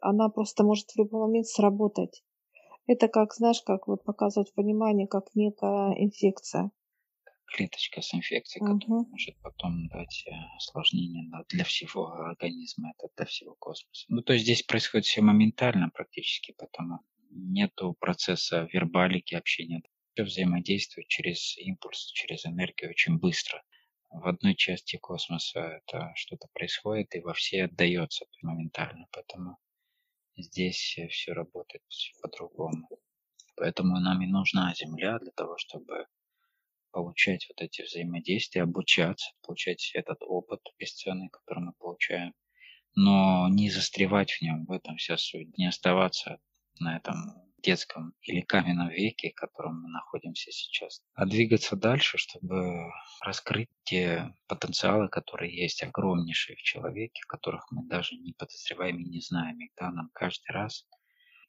она 0.00 0.28
просто 0.28 0.64
может 0.64 0.90
в 0.90 0.96
любой 0.96 1.26
момент 1.26 1.46
сработать. 1.46 2.22
Это 2.86 3.08
как, 3.08 3.34
знаешь, 3.34 3.62
как 3.62 3.86
вот 3.88 4.04
показывают 4.04 4.52
понимание, 4.54 5.06
как 5.06 5.26
некая 5.34 5.92
инфекция. 5.96 6.70
Клеточка 7.46 8.00
с 8.00 8.14
инфекцией, 8.14 8.64
угу. 8.64 8.78
которая 8.78 9.04
может 9.06 9.36
потом 9.42 9.88
дать 9.88 10.24
э, 10.26 10.30
осложнения 10.56 11.28
для 11.48 11.64
всего 11.64 12.12
организма, 12.12 12.92
это 12.96 13.08
для 13.16 13.26
всего 13.26 13.56
космоса. 13.58 14.06
Ну, 14.08 14.22
то 14.22 14.32
есть 14.32 14.44
здесь 14.44 14.62
происходит 14.62 15.06
все 15.06 15.20
моментально 15.20 15.90
практически, 15.90 16.52
потому 16.52 17.00
нету 17.30 17.96
процесса 17.98 18.68
вербалики 18.72 19.34
общения. 19.34 19.82
Все 20.14 20.24
взаимодействует 20.24 21.08
через 21.08 21.56
импульс, 21.58 22.10
через 22.12 22.44
энергию 22.44 22.90
очень 22.90 23.18
быстро. 23.18 23.62
В 24.10 24.26
одной 24.26 24.56
части 24.56 24.96
космоса 24.96 25.60
это 25.60 26.12
что-то 26.16 26.48
происходит, 26.52 27.14
и 27.14 27.20
во 27.20 27.32
все 27.32 27.64
отдается 27.64 28.26
моментально. 28.42 29.06
Поэтому 29.12 29.58
здесь 30.36 30.98
все 31.10 31.32
работает 31.32 31.84
по-другому. 32.20 32.88
Поэтому 33.56 34.00
нам 34.00 34.20
и 34.22 34.26
нужна 34.26 34.74
Земля 34.74 35.18
для 35.18 35.30
того, 35.32 35.56
чтобы 35.58 36.06
получать 36.90 37.46
вот 37.48 37.62
эти 37.62 37.82
взаимодействия, 37.82 38.62
обучаться, 38.62 39.30
получать 39.42 39.92
этот 39.94 40.18
опыт 40.22 40.60
бесценный, 40.78 41.28
который 41.28 41.64
мы 41.64 41.72
получаем, 41.78 42.34
но 42.96 43.48
не 43.48 43.70
застревать 43.70 44.32
в 44.32 44.42
нем, 44.42 44.64
в 44.64 44.72
этом 44.72 44.96
вся 44.96 45.16
суть, 45.16 45.56
не 45.56 45.66
оставаться 45.66 46.40
на 46.80 46.96
этом 46.96 47.34
детском 47.62 48.14
или 48.22 48.40
каменном 48.40 48.88
веке, 48.88 49.30
в 49.30 49.34
котором 49.34 49.82
мы 49.82 49.88
находимся 49.90 50.50
сейчас, 50.50 51.02
а 51.14 51.26
двигаться 51.26 51.76
дальше, 51.76 52.18
чтобы 52.18 52.90
раскрыть 53.20 53.68
те 53.84 54.34
потенциалы, 54.48 55.08
которые 55.08 55.54
есть 55.54 55.82
огромнейшие 55.82 56.56
в 56.56 56.62
человеке, 56.62 57.20
которых 57.28 57.70
мы 57.70 57.86
даже 57.86 58.16
не 58.16 58.32
подозреваем 58.32 58.98
и 59.00 59.08
не 59.08 59.20
знаем. 59.20 59.60
И 59.60 59.70
да, 59.78 59.90
нам 59.90 60.10
каждый 60.14 60.50
раз, 60.52 60.86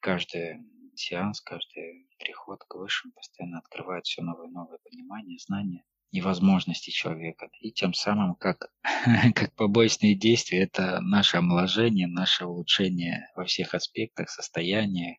каждый 0.01 0.59
сеанс, 0.95 1.41
каждый 1.41 2.07
приход 2.19 2.63
к 2.67 2.75
высшим 2.75 3.11
постоянно 3.13 3.59
открывает 3.59 4.05
все 4.05 4.21
новые 4.21 4.49
и 4.49 4.53
новые 4.53 4.79
понимания, 4.83 5.37
знания 5.39 5.83
и 6.11 6.19
возможности 6.21 6.89
человека. 6.91 7.49
И 7.61 7.71
тем 7.71 7.93
самым, 7.93 8.35
как, 8.35 8.67
как 9.35 9.55
побочные 9.55 10.15
действия, 10.15 10.63
это 10.63 10.99
наше 11.01 11.37
омоложение, 11.37 12.07
наше 12.07 12.45
улучшение 12.45 13.29
во 13.35 13.45
всех 13.45 13.73
аспектах, 13.73 14.29
состояния, 14.29 15.17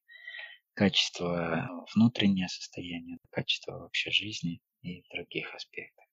качество 0.75 1.69
внутреннее 1.95 2.49
состояние, 2.49 3.19
качество 3.31 3.73
вообще 3.73 4.11
жизни 4.11 4.61
и 4.83 5.03
других 5.13 5.55
аспектов. 5.55 6.05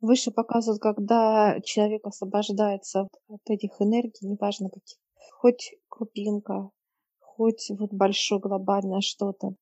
Выше 0.00 0.30
показывают, 0.30 0.80
когда 0.80 1.60
человек 1.62 2.06
освобождается 2.06 3.08
от 3.28 3.40
этих 3.48 3.70
энергий, 3.80 4.28
неважно 4.28 4.70
каких, 4.70 4.96
хоть 5.32 5.74
крупинка, 5.88 6.70
хоть 7.18 7.70
вот 7.78 7.92
большое 7.92 8.40
глобальное 8.40 9.02
что-то, 9.02 9.56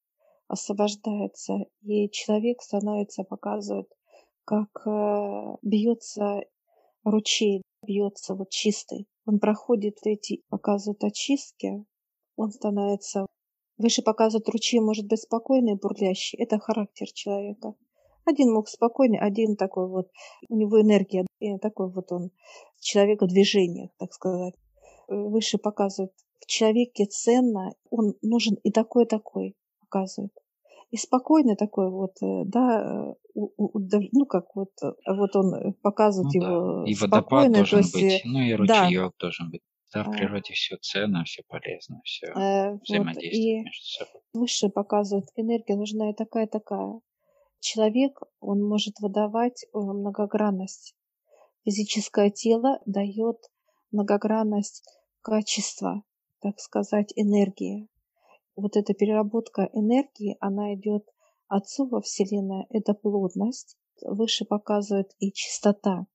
освобождается, 0.47 1.55
и 1.83 2.09
человек 2.11 2.63
становится, 2.63 3.25
показывает, 3.25 3.89
как 4.45 4.69
э, 4.87 5.57
бьется 5.63 6.41
ручей, 7.05 7.63
бьется 7.85 8.35
вот 8.35 8.51
чистый. 8.51 9.07
Он 9.27 9.41
проходит 9.41 9.99
эти, 10.05 10.43
показывают 10.49 11.03
очистки, 11.05 11.85
он 12.37 12.51
становится 12.51 13.27
Выше 13.79 14.03
показывают 14.03 14.49
ручей 14.49 14.81
может 14.81 15.07
быть 15.07 15.21
спокойный 15.21 15.73
и 15.73 15.77
бурлящий. 15.77 16.37
Это 16.39 16.59
характер 16.59 17.07
человека. 17.13 17.75
Один 18.25 18.53
мог 18.53 18.69
спокойный, 18.69 19.19
один 19.19 19.57
такой 19.57 19.89
вот, 19.89 20.11
у 20.49 20.57
него 20.57 20.81
энергия, 20.83 21.25
и 21.39 21.57
такой 21.59 21.91
вот 21.91 22.13
он, 22.13 22.31
человек 22.81 23.23
в 23.23 23.27
движениях, 23.27 23.91
так 23.99 24.13
сказать. 24.13 24.55
Выше 25.07 25.57
показывают, 25.57 26.13
в 26.41 26.47
человеке 26.47 27.07
ценно, 27.07 27.73
он 27.89 28.15
нужен 28.21 28.57
и 28.65 28.71
такой, 28.71 29.05
и 29.05 29.09
такой, 29.09 29.57
показывает. 29.81 30.33
и 30.91 30.97
спокойный 30.99 31.57
такой 31.57 31.91
вот, 31.91 32.17
э, 32.21 32.43
да, 32.45 33.15
ну 33.35 34.27
как 34.27 34.55
вот, 34.55 34.73
вот 35.07 35.37
он 35.37 35.73
показывает 35.81 36.35
ну, 36.35 36.41
его 36.43 36.83
да. 36.85 36.91
И 36.91 36.95
водопад 36.95 37.53
должен 37.53 37.79
есть, 37.79 37.95
быть, 37.95 38.23
ну 38.25 38.41
и 38.41 38.53
ручеек 38.53 39.13
да. 39.13 39.19
должен 39.19 39.51
быть. 39.51 39.63
Да, 39.93 40.05
в 40.05 40.11
природе 40.11 40.53
все 40.53 40.77
ценно, 40.77 41.25
все 41.25 41.43
полезно, 41.49 42.01
все 42.05 42.27
э, 42.27 42.75
взаимодействует 42.83 43.59
вот, 43.59 43.65
между 43.65 43.85
собой. 43.85 44.23
Выше 44.35 44.69
показывает, 44.69 45.27
энергия 45.37 45.77
нужна 45.77 46.11
и 46.11 46.15
такая-такая. 46.15 47.01
Человек, 47.61 48.21
он 48.41 48.63
может 48.63 49.01
выдавать 49.01 49.65
э, 49.65 49.69
многогранность. 49.79 50.95
Физическое 51.65 52.31
тело 52.31 52.81
дает 52.85 53.39
многогранность 53.91 54.85
качества, 55.23 56.03
так 56.41 56.59
сказать, 56.61 57.13
энергии. 57.17 57.89
Вот 58.57 58.77
эта 58.77 58.93
переработка 58.93 59.71
энергии, 59.73 60.37
она 60.41 60.75
идет 60.75 61.09
Отцу 61.49 61.87
во 61.89 62.03
Вселенной, 62.03 62.67
это 62.69 62.93
плотность, 62.93 63.79
выше 64.03 64.45
показывает 64.45 65.13
и 65.19 65.33
чистота. 65.33 66.07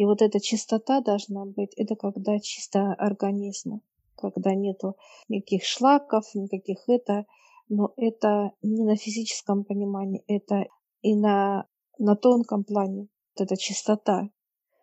И 0.00 0.06
вот 0.06 0.22
эта 0.22 0.40
чистота 0.40 1.02
должна 1.02 1.44
быть, 1.44 1.74
это 1.76 1.94
когда 1.94 2.38
чисто 2.38 2.94
организм, 2.94 3.82
когда 4.16 4.54
нету 4.54 4.96
никаких 5.28 5.62
шлаков, 5.62 6.24
никаких 6.34 6.88
это, 6.88 7.26
но 7.68 7.92
это 7.98 8.52
не 8.62 8.82
на 8.84 8.96
физическом 8.96 9.62
понимании, 9.62 10.24
это 10.26 10.64
и 11.02 11.14
на, 11.14 11.66
на 11.98 12.16
тонком 12.16 12.64
плане. 12.64 13.08
Вот 13.36 13.44
эта 13.44 13.58
чистота 13.58 14.30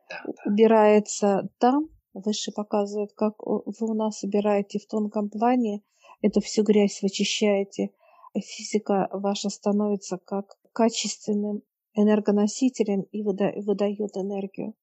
да, 0.08 0.22
да. 0.28 0.52
убирается 0.52 1.50
там, 1.58 1.90
выше 2.14 2.52
показывает, 2.52 3.12
как 3.14 3.44
вы 3.44 3.74
у 3.80 3.94
нас 3.96 4.22
убираете 4.22 4.78
в 4.78 4.86
тонком 4.86 5.32
плане, 5.32 5.82
эту 6.22 6.42
всю 6.42 6.62
грязь 6.62 7.02
вычищаете, 7.02 7.90
физика 8.36 9.10
ваша 9.12 9.50
становится 9.50 10.20
как 10.20 10.60
качественным 10.74 11.64
энергоносителем 11.96 13.02
и 13.02 13.24
выдает 13.24 14.16
энергию 14.16 14.76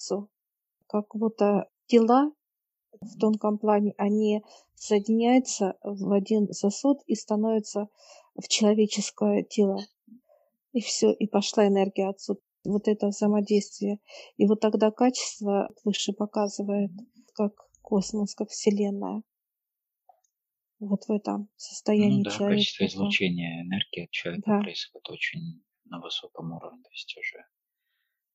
Отцу. 0.00 0.30
Как 0.86 1.14
будто 1.14 1.68
тела 1.86 2.32
в 3.00 3.18
тонком 3.18 3.58
плане, 3.58 3.92
они 3.98 4.42
соединяются 4.74 5.76
в 5.82 6.10
один 6.12 6.52
сосуд 6.52 6.98
и 7.06 7.14
становятся 7.14 7.88
в 8.34 8.48
человеческое 8.48 9.42
тело. 9.42 9.78
И 10.72 10.80
все, 10.80 11.12
и 11.12 11.26
пошла 11.26 11.66
энергия 11.66 12.08
отцу. 12.08 12.40
Вот 12.64 12.88
это 12.88 13.08
взаимодействие. 13.08 13.98
И 14.36 14.46
вот 14.46 14.60
тогда 14.60 14.90
качество 14.90 15.68
выше 15.84 16.12
показывает, 16.12 16.90
как 17.34 17.52
космос, 17.82 18.34
как 18.34 18.48
Вселенная. 18.48 19.22
Вот 20.78 21.04
в 21.04 21.12
этом 21.12 21.48
состоянии 21.56 22.18
ну, 22.18 22.24
да, 22.24 22.30
человека. 22.30 22.60
качество 22.60 22.86
излучения 22.86 23.62
энергии 23.62 24.04
от 24.04 24.10
человека 24.10 24.50
да. 24.50 24.60
происходит 24.60 25.10
очень 25.10 25.62
на 25.84 26.00
высоком 26.00 26.52
уровне, 26.52 26.82
то 26.82 26.90
есть 26.90 27.14
уже 27.18 27.44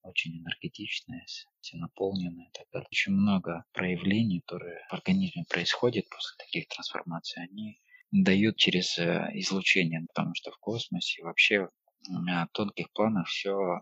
очень 0.06 0.40
энергетичная, 0.40 1.26
наполненная 1.74 2.46
и 2.46 2.52
так 2.52 2.68
далее. 2.72 2.88
Очень 2.92 3.14
много 3.14 3.66
проявлений, 3.74 4.42
которые 4.42 4.80
в 4.90 4.94
организме 4.94 5.46
происходят 5.50 6.08
после 6.10 6.38
таких 6.38 6.68
трансформаций, 6.68 7.44
они 7.44 7.80
дают 8.12 8.58
через 8.58 8.98
э, 8.98 9.32
излучение, 9.34 10.06
потому 10.14 10.34
что 10.36 10.52
в 10.52 10.58
космосе 10.58 11.24
вообще 11.24 11.70
на 12.08 12.48
тонких 12.54 12.92
планах 12.94 13.28
все 13.28 13.80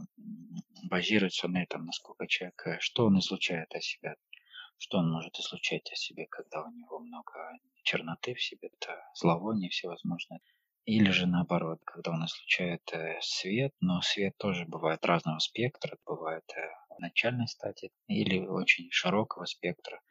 базируется 0.89 1.47
на 1.47 1.63
этом, 1.63 1.85
насколько 1.85 2.27
человек, 2.27 2.61
э, 2.65 2.77
что 2.79 3.05
он 3.05 3.19
излучает 3.19 3.73
от 3.75 3.83
себя, 3.83 4.15
что 4.77 4.97
он 4.99 5.11
может 5.11 5.37
излучать 5.37 5.91
о 5.91 5.95
себе, 5.95 6.25
когда 6.29 6.63
у 6.63 6.71
него 6.71 6.99
много 6.99 7.33
черноты 7.83 8.33
в 8.33 8.41
себе, 8.41 8.69
это 8.79 8.97
зловоние 9.15 9.69
всевозможное. 9.69 10.39
Или 10.85 11.11
же 11.11 11.27
наоборот, 11.27 11.79
когда 11.85 12.11
у 12.11 12.17
нас 12.17 12.35
излучает 12.35 12.81
э, 12.91 13.17
свет, 13.21 13.71
но 13.79 14.01
свет 14.01 14.35
тоже 14.37 14.65
бывает 14.65 15.05
разного 15.05 15.39
спектра, 15.39 15.97
бывает 16.05 16.43
э, 16.57 16.59
начальной 16.99 17.47
стадии 17.47 17.91
или 18.07 18.45
очень 18.45 18.89
широкого 18.91 19.45
спектра. 19.45 20.01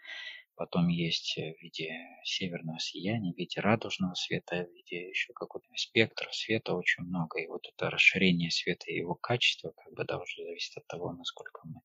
Потом 0.54 0.89
есть 0.89 1.37
э, 1.37 1.52
в 1.52 1.63
виде 1.63 1.93
северного 2.25 2.78
сияния, 2.78 3.35
в 3.35 3.37
виде 3.37 3.61
радужного 3.61 4.15
света, 4.15 4.65
в 4.65 4.73
виде 4.73 5.11
еще 5.11 5.35
какого-то 5.35 5.69
спектра 5.76 6.30
света 6.32 6.75
очень 6.75 7.04
много. 7.04 7.39
И 7.41 7.49
вот 7.49 7.67
это 7.69 7.91
расширение 7.91 8.50
света 8.50 8.91
и 8.91 8.97
его 8.97 9.15
качество 9.15 9.73
как 9.73 9.93
бы 9.93 10.04
да, 10.04 10.19
уже 10.19 10.43
зависит 10.43 10.78
от 10.78 10.87
того, 10.87 11.13
насколько 11.13 11.61
мы 11.65 11.82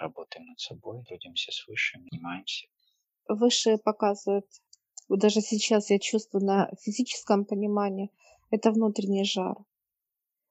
работаем 0.00 0.46
над 0.46 0.58
собой, 0.58 1.04
трудимся 1.04 1.52
с 1.52 1.66
высшим, 1.68 2.04
занимаемся. 2.10 2.66
Высшие 3.28 3.78
показывают, 3.78 4.46
даже 5.08 5.40
сейчас 5.40 5.90
я 5.90 5.98
чувствую 5.98 6.44
на 6.44 6.70
физическом 6.80 7.44
понимании, 7.44 8.10
это 8.50 8.70
внутренний 8.70 9.24
жар. 9.24 9.56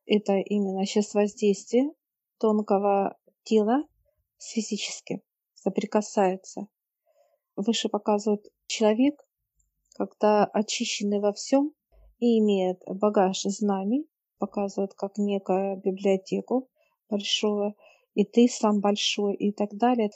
Это 0.06 0.34
именно 0.34 0.86
сейчас 0.86 1.14
воздействие 1.14 1.92
тонкого 2.38 3.18
тела 3.44 3.84
с 4.38 4.52
физическим 4.52 5.22
соприкасается. 5.54 6.68
Выше 7.56 7.90
показывает 7.90 8.52
человек, 8.68 9.16
когда 9.96 10.46
очищенный 10.46 11.20
во 11.20 11.32
всем 11.34 11.74
и 12.20 12.40
имеет 12.40 12.82
багаж 12.88 13.42
знаний, 13.44 14.08
показывает 14.40 14.94
как 14.94 15.18
некую 15.18 15.78
библиотеку 15.78 16.70
большую, 17.10 17.76
и 18.14 18.26
ты 18.26 18.48
сам 18.48 18.82
большой 18.82 19.36
и 19.36 19.52
так 19.52 19.74
далее, 19.76 20.12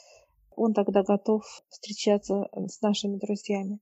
он 0.54 0.74
тогда 0.74 1.02
готов 1.02 1.44
встречаться 1.68 2.48
с 2.52 2.80
нашими 2.82 3.16
друзьями. 3.16 3.80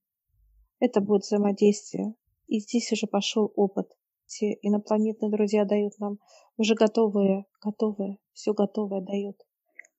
Это 0.78 1.00
будет 1.00 1.22
взаимодействие. 1.22 2.14
И 2.46 2.60
здесь 2.60 2.92
уже 2.92 3.06
пошел 3.06 3.52
опыт. 3.56 3.88
Все 4.26 4.58
инопланетные 4.62 5.30
друзья 5.30 5.64
дают 5.64 5.98
нам 5.98 6.18
уже 6.56 6.74
готовые, 6.74 7.46
готовые, 7.62 8.18
все 8.32 8.52
готовое 8.52 9.00
дают. 9.00 9.36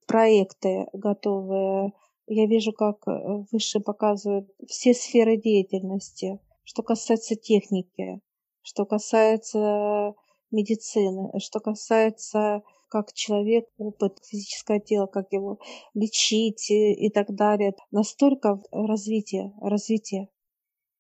Проекты 0.06 0.88
готовые. 0.94 1.94
Я 2.28 2.46
вижу, 2.46 2.74
как 2.74 3.08
э, 3.08 3.46
выше 3.52 3.80
показывают 3.80 4.50
все 4.68 4.94
сферы 4.94 5.38
деятельности, 5.38 6.40
что 6.64 6.84
касается 6.84 7.36
техники, 7.36 8.20
что 8.62 8.86
касается 8.86 10.14
медицины, 10.52 11.32
что 11.40 11.60
касается 11.60 12.64
как 12.90 13.14
человек, 13.14 13.68
опыт 13.78 14.20
физическое 14.26 14.80
тело, 14.80 15.08
как 15.08 15.32
его 15.32 15.60
лечить 15.94 16.70
и 16.70 17.10
так 17.10 17.34
далее. 17.34 17.76
Настолько 17.92 18.62
развитие, 18.72 19.54
развитие. 19.62 20.30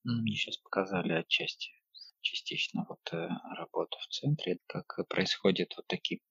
Мне 0.09 0.35
сейчас 0.35 0.55
показали 0.55 1.11
отчасти, 1.11 1.69
частично 2.21 2.85
вот 2.87 3.01
э, 3.11 3.27
работу 3.57 3.97
в 3.99 4.07
центре, 4.07 4.57
как 4.65 5.05
происходит 5.09 5.73
вот 5.75 5.85
такие 5.87 6.21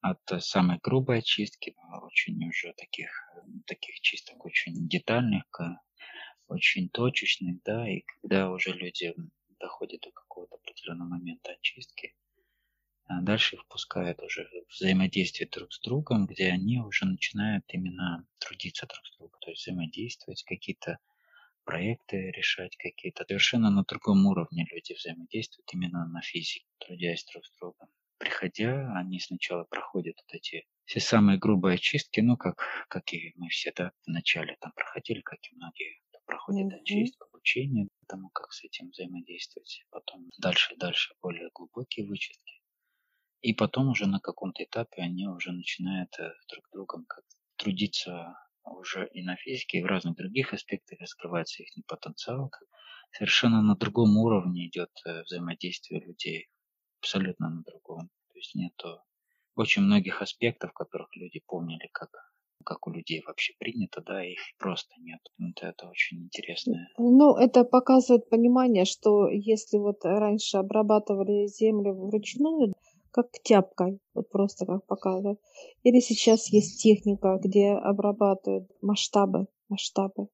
от 0.00 0.20
самой 0.38 0.78
грубой 0.82 1.18
очистки, 1.18 1.76
очень 2.02 2.42
уже 2.48 2.72
таких, 2.72 3.10
таких 3.66 4.00
чисток 4.00 4.42
очень 4.46 4.88
детальных, 4.88 5.44
очень 6.46 6.88
точечных, 6.88 7.62
да, 7.62 7.86
и 7.86 8.04
когда 8.22 8.50
уже 8.50 8.72
люди 8.72 9.14
доходят 9.60 10.00
до 10.00 10.10
какого-то 10.10 10.54
определенного 10.56 11.10
момента 11.10 11.52
очистки, 11.52 12.16
а 13.04 13.20
дальше 13.20 13.58
впускают 13.58 14.22
уже 14.22 14.48
взаимодействие 14.70 15.46
друг 15.50 15.74
с 15.74 15.80
другом, 15.80 16.24
где 16.24 16.48
они 16.48 16.78
уже 16.78 17.04
начинают 17.04 17.66
именно 17.68 18.26
трудиться 18.38 18.86
друг 18.86 19.04
с 19.04 19.16
другом, 19.18 19.38
то 19.40 19.50
есть 19.50 19.66
взаимодействовать, 19.66 20.42
какие-то 20.44 20.98
проекты 21.68 22.30
решать 22.30 22.74
какие-то. 22.78 23.26
Совершенно 23.28 23.70
на 23.70 23.84
другом 23.84 24.24
уровне 24.26 24.66
люди 24.70 24.94
взаимодействуют 24.94 25.68
именно 25.74 26.06
на 26.06 26.22
физике, 26.22 26.64
трудясь 26.78 27.26
друг 27.30 27.44
с 27.44 27.52
другом. 27.60 27.88
Приходя, 28.16 28.90
они 28.96 29.20
сначала 29.20 29.64
проходят 29.64 30.16
вот 30.16 30.34
эти 30.34 30.66
все 30.86 31.00
самые 31.00 31.38
грубые 31.38 31.74
очистки, 31.74 32.20
ну, 32.20 32.38
как, 32.38 32.56
как 32.88 33.12
и 33.12 33.34
мы 33.36 33.50
все, 33.50 33.70
да, 33.76 33.92
вначале 34.06 34.56
там 34.60 34.72
проходили, 34.74 35.20
как 35.20 35.38
и 35.42 35.56
многие 35.56 36.00
проходят 36.24 36.72
mm-hmm. 36.72 36.80
очистку, 36.80 37.26
обучение 37.26 37.88
тому, 38.08 38.30
как 38.30 38.50
с 38.52 38.64
этим 38.64 38.88
взаимодействовать. 38.88 39.84
Потом 39.90 40.30
дальше 40.38 40.74
дальше 40.76 41.14
более 41.20 41.50
глубокие 41.52 42.06
вычистки. 42.06 42.62
И 43.42 43.52
потом 43.52 43.90
уже 43.90 44.06
на 44.06 44.20
каком-то 44.20 44.64
этапе 44.64 45.02
они 45.02 45.28
уже 45.28 45.52
начинают 45.52 46.18
э, 46.18 46.32
друг 46.50 46.64
другом 46.72 47.04
как 47.06 47.24
трудиться 47.56 48.34
уже 48.70 49.08
и 49.12 49.22
на 49.22 49.36
физике, 49.36 49.78
и 49.78 49.82
в 49.82 49.86
разных 49.86 50.16
других 50.16 50.52
аспектах 50.52 51.00
раскрывается 51.00 51.62
их 51.62 51.70
потенциал. 51.86 52.50
Совершенно 53.12 53.62
на 53.62 53.74
другом 53.74 54.16
уровне 54.18 54.66
идет 54.66 54.90
э, 55.06 55.22
взаимодействие 55.22 56.00
людей. 56.00 56.48
Абсолютно 57.00 57.48
на 57.48 57.62
другом. 57.62 58.10
То 58.28 58.38
есть 58.38 58.54
нету 58.54 59.00
очень 59.54 59.82
многих 59.82 60.22
аспектов, 60.22 60.72
которых 60.72 61.08
люди 61.16 61.40
помнили, 61.46 61.88
как 61.92 62.10
как 62.64 62.86
у 62.86 62.90
людей 62.90 63.22
вообще 63.26 63.54
принято, 63.58 64.02
да, 64.02 64.22
их 64.22 64.40
просто 64.58 64.92
нет. 65.00 65.20
Вот 65.38 65.62
это 65.62 65.88
очень 65.88 66.24
интересно. 66.24 66.88
Ну, 66.98 67.36
это 67.36 67.64
показывает 67.64 68.28
понимание, 68.28 68.84
что 68.84 69.28
если 69.28 69.78
вот 69.78 70.04
раньше 70.04 70.58
обрабатывали 70.58 71.46
землю 71.46 71.94
вручную, 71.94 72.74
как 73.10 73.30
тяпкой, 73.42 74.00
вот 74.14 74.28
просто 74.30 74.66
как 74.66 74.86
показывают. 74.86 75.40
Или 75.82 76.00
сейчас 76.00 76.48
есть 76.48 76.82
техника, 76.82 77.38
где 77.42 77.70
обрабатывают 77.70 78.70
масштабы, 78.82 79.46
масштабы. 79.68 80.28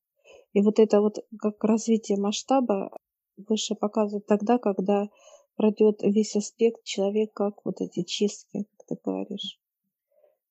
И 0.53 0.63
вот 0.63 0.79
это 0.79 1.01
вот 1.01 1.19
как 1.39 1.63
развитие 1.65 2.19
масштаба 2.19 2.91
выше 3.37 3.75
показывают 3.75 4.27
тогда, 4.27 4.59
когда 4.59 5.09
пройдет 5.57 6.03
весь 6.03 6.37
аспект 6.37 6.85
человек, 6.85 7.33
как 7.33 7.65
вот 7.65 7.81
эти 7.81 8.03
чистки, 8.03 8.67
как 8.77 8.87
ты 8.87 8.97
говоришь. 9.05 9.59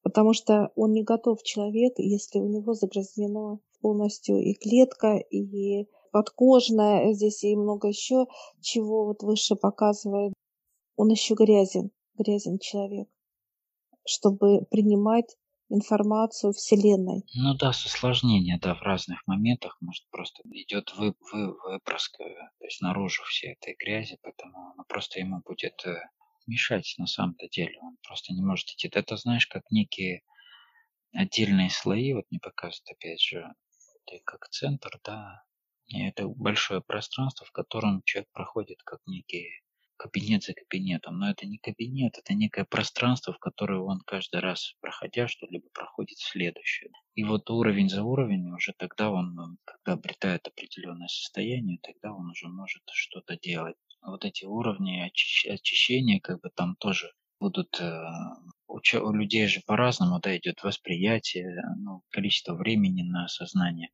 Потому 0.02 0.34
что 0.34 0.72
он 0.76 0.92
не 0.92 1.04
готов 1.04 1.42
человек, 1.44 1.94
если 1.98 2.40
у 2.40 2.48
него 2.48 2.74
загрязнено 2.74 3.60
полностью 3.82 4.38
и 4.38 4.54
клетка, 4.54 5.16
и 5.18 5.88
подкожная, 6.12 7.14
здесь 7.14 7.44
и 7.44 7.56
много 7.56 7.88
еще 7.88 8.28
чего 8.62 9.06
вот 9.06 9.24
выше 9.24 9.56
показывает. 9.56 10.34
Он 10.96 11.10
еще 11.10 11.34
грязен, 11.34 11.92
грязен 12.18 12.60
человек, 12.60 13.08
чтобы 14.06 14.66
принимать 14.70 15.36
информацию 15.70 16.54
Вселенной. 16.54 17.24
Ну 17.34 17.56
да, 17.56 17.74
с 17.74 17.86
осложнения, 17.86 18.60
да, 18.62 18.76
в 18.76 18.82
разных 18.82 19.26
моментах, 19.26 19.78
может, 19.82 20.08
просто 20.12 20.44
идет 20.52 20.94
вы, 20.96 21.16
вы, 21.32 21.58
выпрыска, 21.64 22.24
то 22.24 22.66
есть 22.66 22.82
наружу 22.82 23.24
всей 23.24 23.54
этой 23.54 23.76
грязи, 23.80 24.18
поэтому 24.22 24.74
она 24.74 24.84
просто 24.88 25.20
ему 25.20 25.42
будет 25.44 25.86
э, 25.86 25.96
мешать 26.48 26.94
на 26.98 27.08
самом-то 27.08 27.48
деле, 27.50 27.80
он 27.82 27.98
просто 28.08 28.34
не 28.34 28.42
может 28.42 28.70
идти. 28.70 28.90
Это, 28.92 29.18
знаешь, 29.18 29.48
как 29.48 29.64
некие 29.72 30.22
отдельные 31.14 31.70
слои, 31.70 32.14
вот 32.14 32.26
не 32.30 32.40
показывают, 32.40 32.90
опять 32.92 33.22
же, 33.22 33.48
это 34.06 34.22
как 34.26 34.50
центр, 34.50 35.00
да, 35.04 35.44
и 35.88 36.08
это 36.08 36.28
большое 36.28 36.82
пространство, 36.82 37.46
в 37.46 37.52
котором 37.52 38.02
человек 38.04 38.30
проходит 38.32 38.82
как 38.84 39.00
некий 39.06 39.63
кабинет 39.98 40.44
за 40.44 40.54
кабинетом. 40.54 41.20
Но 41.20 41.30
это 41.30 41.46
не 41.46 41.58
кабинет, 41.58 42.18
это 42.18 42.34
некое 42.34 42.66
пространство, 42.66 43.34
в 43.34 43.40
которое 43.40 43.80
он 43.80 44.00
каждый 44.06 44.42
раз, 44.42 44.76
проходя 44.82 45.28
что-либо, 45.28 45.70
проходит 45.74 46.18
следующее. 46.18 46.92
И 47.16 47.24
вот 47.24 47.50
уровень 47.50 47.90
за 47.90 48.04
уровнем, 48.04 48.54
уже 48.54 48.74
тогда 48.78 49.12
он, 49.12 49.58
когда 49.66 49.94
обретает 49.94 50.48
определенное 50.48 51.08
состояние, 51.08 51.80
тогда 51.82 52.14
он 52.14 52.30
уже 52.30 52.48
может 52.48 52.84
что-то 52.92 53.38
делать. 53.38 53.76
Вот 54.02 54.26
эти 54.26 54.46
уровни 54.46 55.00
очищения, 55.00 56.20
как 56.20 56.42
бы 56.42 56.50
там 56.54 56.76
тоже 56.76 57.12
будут 57.40 57.80
э, 57.80 58.04
у, 58.68 58.80
у 58.80 59.14
людей 59.14 59.48
же 59.48 59.62
по-разному, 59.66 60.20
да, 60.20 60.36
идет 60.38 60.64
восприятие, 60.64 61.62
ну, 61.78 62.02
количество 62.10 62.56
времени 62.56 63.04
на 63.04 63.26
осознание. 63.26 63.90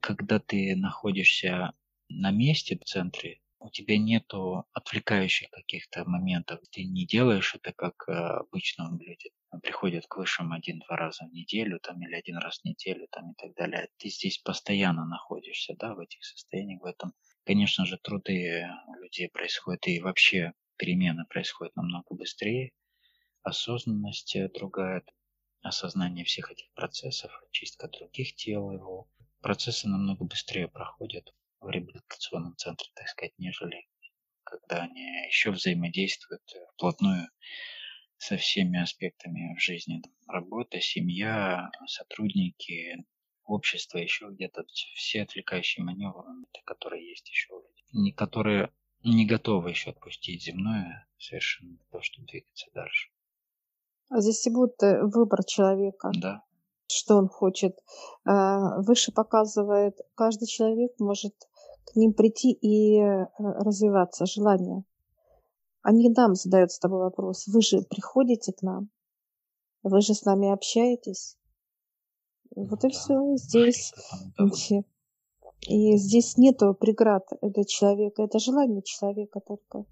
Когда 0.00 0.38
ты 0.38 0.74
находишься 0.76 1.72
на 2.08 2.30
месте 2.30 2.78
в 2.78 2.84
центре 2.84 3.41
у 3.62 3.70
тебя 3.70 3.96
нету 3.96 4.64
отвлекающих 4.72 5.50
каких-то 5.50 6.04
моментов. 6.04 6.60
Ты 6.70 6.84
не 6.84 7.06
делаешь 7.06 7.54
это, 7.54 7.72
как 7.72 8.08
э, 8.08 8.12
обычно 8.12 8.90
люди 9.00 9.30
приходят 9.62 10.06
к 10.06 10.16
высшим 10.16 10.52
один-два 10.52 10.96
раза 10.96 11.26
в 11.26 11.32
неделю 11.32 11.78
там, 11.80 12.02
или 12.02 12.14
один 12.14 12.38
раз 12.38 12.58
в 12.58 12.64
неделю 12.64 13.06
там, 13.10 13.32
и 13.32 13.34
так 13.34 13.54
далее. 13.54 13.88
Ты 13.98 14.08
здесь 14.08 14.38
постоянно 14.38 15.06
находишься 15.06 15.74
да, 15.78 15.94
в 15.94 16.00
этих 16.00 16.24
состояниях. 16.24 16.82
В 16.82 16.86
этом, 16.86 17.12
конечно 17.44 17.86
же, 17.86 17.98
труды 17.98 18.66
у 18.88 18.94
людей 18.94 19.28
происходят 19.28 19.86
и 19.86 20.00
вообще 20.00 20.52
перемены 20.76 21.24
происходят 21.26 21.76
намного 21.76 22.14
быстрее. 22.14 22.72
Осознанность 23.42 24.36
другая, 24.54 25.04
осознание 25.62 26.24
всех 26.24 26.50
этих 26.50 26.72
процессов, 26.74 27.30
чистка 27.50 27.88
других 27.88 28.34
тел 28.34 28.72
его. 28.72 29.08
Процессы 29.40 29.88
намного 29.88 30.24
быстрее 30.24 30.68
проходят 30.68 31.32
в 31.62 31.70
реабилитационном 31.70 32.56
центре, 32.56 32.88
так 32.94 33.08
сказать, 33.08 33.32
нежели 33.38 33.86
когда 34.44 34.82
они 34.82 35.02
еще 35.26 35.50
взаимодействуют 35.50 36.42
вплотную 36.74 37.28
со 38.18 38.36
всеми 38.36 38.80
аспектами 38.80 39.54
в 39.56 39.60
жизни. 39.60 40.02
Работа, 40.26 40.80
семья, 40.80 41.70
сотрудники, 41.86 43.04
общество, 43.44 43.98
еще 43.98 44.28
где-то 44.30 44.64
все 44.94 45.22
отвлекающие 45.22 45.84
маневры, 45.84 46.44
которые 46.64 47.08
есть 47.08 47.28
еще 47.28 47.54
у 47.54 47.62
людей, 47.92 48.12
которые 48.12 48.72
не 49.02 49.26
готовы 49.26 49.70
еще 49.70 49.90
отпустить 49.90 50.44
земное 50.44 51.08
совершенно 51.18 51.70
для 51.70 51.84
того, 51.90 52.02
чтобы 52.02 52.26
двигаться 52.26 52.68
дальше. 52.72 53.10
А 54.08 54.20
здесь 54.20 54.46
и 54.46 54.50
будет 54.50 54.80
э, 54.82 55.02
выбор 55.02 55.44
человека. 55.44 56.10
Да. 56.14 56.44
Что 56.86 57.16
он 57.16 57.28
хочет. 57.28 57.76
А, 58.24 58.80
выше 58.82 59.10
показывает, 59.10 59.98
каждый 60.14 60.46
человек 60.46 60.92
может 60.98 61.34
к 61.92 61.96
ним 61.96 62.12
прийти 62.14 62.52
и 62.52 62.98
э, 62.98 63.26
развиваться, 63.38 64.26
желание. 64.26 64.84
Они 65.82 66.08
нам 66.10 66.34
задают 66.34 66.70
с 66.70 66.78
тобой 66.78 67.00
вопрос. 67.00 67.46
Вы 67.48 67.60
же 67.60 67.82
приходите 67.82 68.52
к 68.52 68.62
нам? 68.62 68.88
Вы 69.82 70.00
же 70.00 70.14
с 70.14 70.24
нами 70.24 70.50
общаетесь? 70.50 71.36
Вот 72.54 72.82
ну, 72.82 72.88
и 72.88 72.92
да. 72.92 72.98
все. 72.98 73.36
Здесь 73.36 73.92
и 75.68 75.96
здесь 75.96 76.36
нету 76.36 76.74
преград 76.74 77.24
для 77.40 77.64
человека. 77.64 78.22
Это 78.22 78.38
желание 78.38 78.82
человека 78.82 79.40
только. 79.40 79.84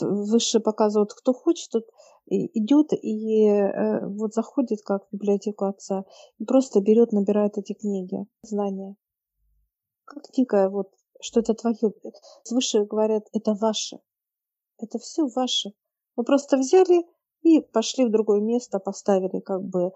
Выше 0.00 0.60
показывают, 0.60 1.12
кто 1.12 1.34
хочет, 1.34 1.70
тот 1.70 1.84
идет 2.26 2.92
и 2.92 3.44
э, 3.44 4.06
вот 4.06 4.32
заходит 4.32 4.80
как 4.82 5.06
в 5.06 5.12
библиотеку 5.12 5.66
отца 5.66 6.04
и 6.38 6.44
просто 6.44 6.80
берет, 6.80 7.12
набирает 7.12 7.58
эти 7.58 7.74
книги, 7.74 8.24
знания. 8.42 8.96
Как 10.04 10.22
некая 10.38 10.70
вот 10.70 10.90
что 11.20 11.40
это 11.40 11.54
твое. 11.54 11.76
Свыше 12.44 12.84
говорят, 12.84 13.28
это 13.32 13.54
ваше. 13.54 13.98
Это 14.78 14.98
все 14.98 15.26
ваше. 15.28 15.72
Мы 16.16 16.24
просто 16.24 16.56
взяли 16.56 17.06
и 17.42 17.60
пошли 17.60 18.04
в 18.04 18.10
другое 18.10 18.40
место, 18.40 18.78
поставили 18.78 19.40
как 19.40 19.62
бы 19.62 19.92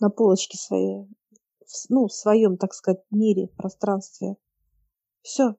на 0.00 0.10
полочке 0.10 0.58
свои, 0.58 1.06
ну, 1.88 2.06
в 2.06 2.12
своем, 2.12 2.56
так 2.56 2.74
сказать, 2.74 3.02
мире, 3.10 3.48
пространстве. 3.56 4.36
Все. 5.22 5.56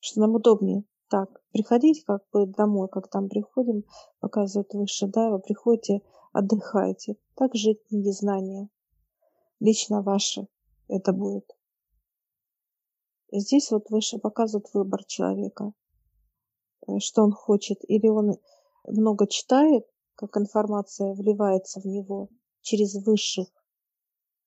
Что 0.00 0.20
нам 0.20 0.34
удобнее. 0.34 0.84
Так, 1.08 1.40
приходить 1.52 2.04
как 2.04 2.22
бы 2.32 2.46
домой, 2.46 2.88
как 2.88 3.08
там 3.08 3.28
приходим, 3.28 3.84
показывают 4.18 4.74
выше, 4.74 5.06
да, 5.06 5.30
вы 5.30 5.38
приходите, 5.38 6.02
отдыхаете. 6.32 7.16
Так 7.36 7.54
жить 7.54 7.84
книги 7.88 8.10
знания. 8.10 8.68
Лично 9.60 10.02
ваше 10.02 10.48
это 10.88 11.12
будет. 11.12 11.55
Здесь 13.32 13.70
вот 13.70 13.90
выше 13.90 14.18
показывает 14.18 14.72
выбор 14.72 15.04
человека, 15.04 15.72
э, 16.86 16.98
что 16.98 17.22
он 17.22 17.32
хочет. 17.32 17.78
Или 17.88 18.08
он 18.08 18.36
много 18.86 19.26
читает, 19.26 19.84
как 20.14 20.36
информация 20.36 21.12
вливается 21.12 21.80
в 21.80 21.84
него 21.84 22.28
через 22.60 22.94
высших. 22.94 23.48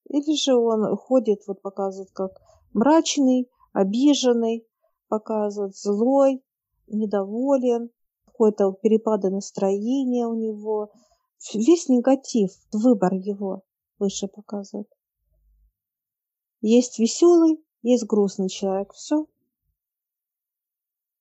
Или 0.08 0.34
же 0.34 0.56
он 0.56 0.96
ходит, 0.96 1.46
вот 1.46 1.62
показывает, 1.62 2.10
как 2.12 2.40
мрачный, 2.72 3.50
обиженный, 3.72 4.66
показывает 5.08 5.76
злой, 5.76 6.42
недоволен, 6.86 7.90
какой-то 8.24 8.72
перепады 8.72 9.30
настроения 9.30 10.26
у 10.26 10.34
него. 10.34 10.90
Весь 11.54 11.88
негатив, 11.88 12.50
выбор 12.72 13.14
его 13.14 13.62
выше 13.98 14.28
показывает. 14.28 14.88
Есть 16.60 16.98
веселый, 16.98 17.62
есть 17.82 18.06
грустный 18.06 18.48
человек. 18.48 18.92
Все. 18.92 19.26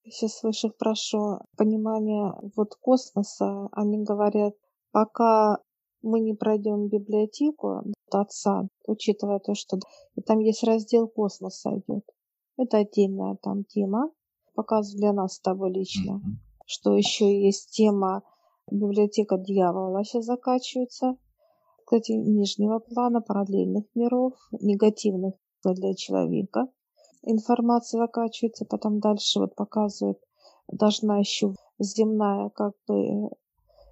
Сейчас 0.03 0.41
высших 0.43 0.75
прошу 0.77 1.39
понимания 1.55 2.33
вот 2.55 2.75
космоса. 2.75 3.69
Они 3.71 4.03
говорят, 4.03 4.55
пока 4.91 5.59
мы 6.01 6.19
не 6.19 6.33
пройдем 6.33 6.87
библиотеку 6.87 7.83
отца, 8.11 8.67
учитывая 8.87 9.39
то, 9.39 9.53
что 9.53 9.77
и 10.15 10.21
там 10.21 10.39
есть 10.39 10.63
раздел 10.63 11.07
космоса 11.07 11.77
идет. 11.77 12.05
Это 12.57 12.77
отдельная 12.77 13.37
там 13.41 13.63
тема. 13.63 14.11
Показываю 14.55 14.99
для 14.99 15.13
нас 15.13 15.35
с 15.35 15.39
тобой 15.39 15.71
лично. 15.71 16.13
Mm-hmm. 16.13 16.63
Что 16.65 16.95
еще 16.95 17.45
есть 17.45 17.71
тема 17.71 18.23
библиотека 18.71 19.37
дьявола 19.37 20.03
сейчас 20.03 20.25
закачивается. 20.25 21.17
Кстати, 21.85 22.11
нижнего 22.11 22.79
плана, 22.79 23.21
параллельных 23.21 23.85
миров, 23.95 24.33
негативных 24.51 25.35
для 25.63 25.93
человека. 25.95 26.67
Информация 27.23 27.99
закачивается, 27.99 28.65
потом 28.65 28.99
дальше 28.99 29.39
вот 29.39 29.55
показывает, 29.55 30.17
должна 30.67 31.19
еще 31.19 31.53
земная 31.79 32.49
как 32.49 32.73
бы, 32.87 33.29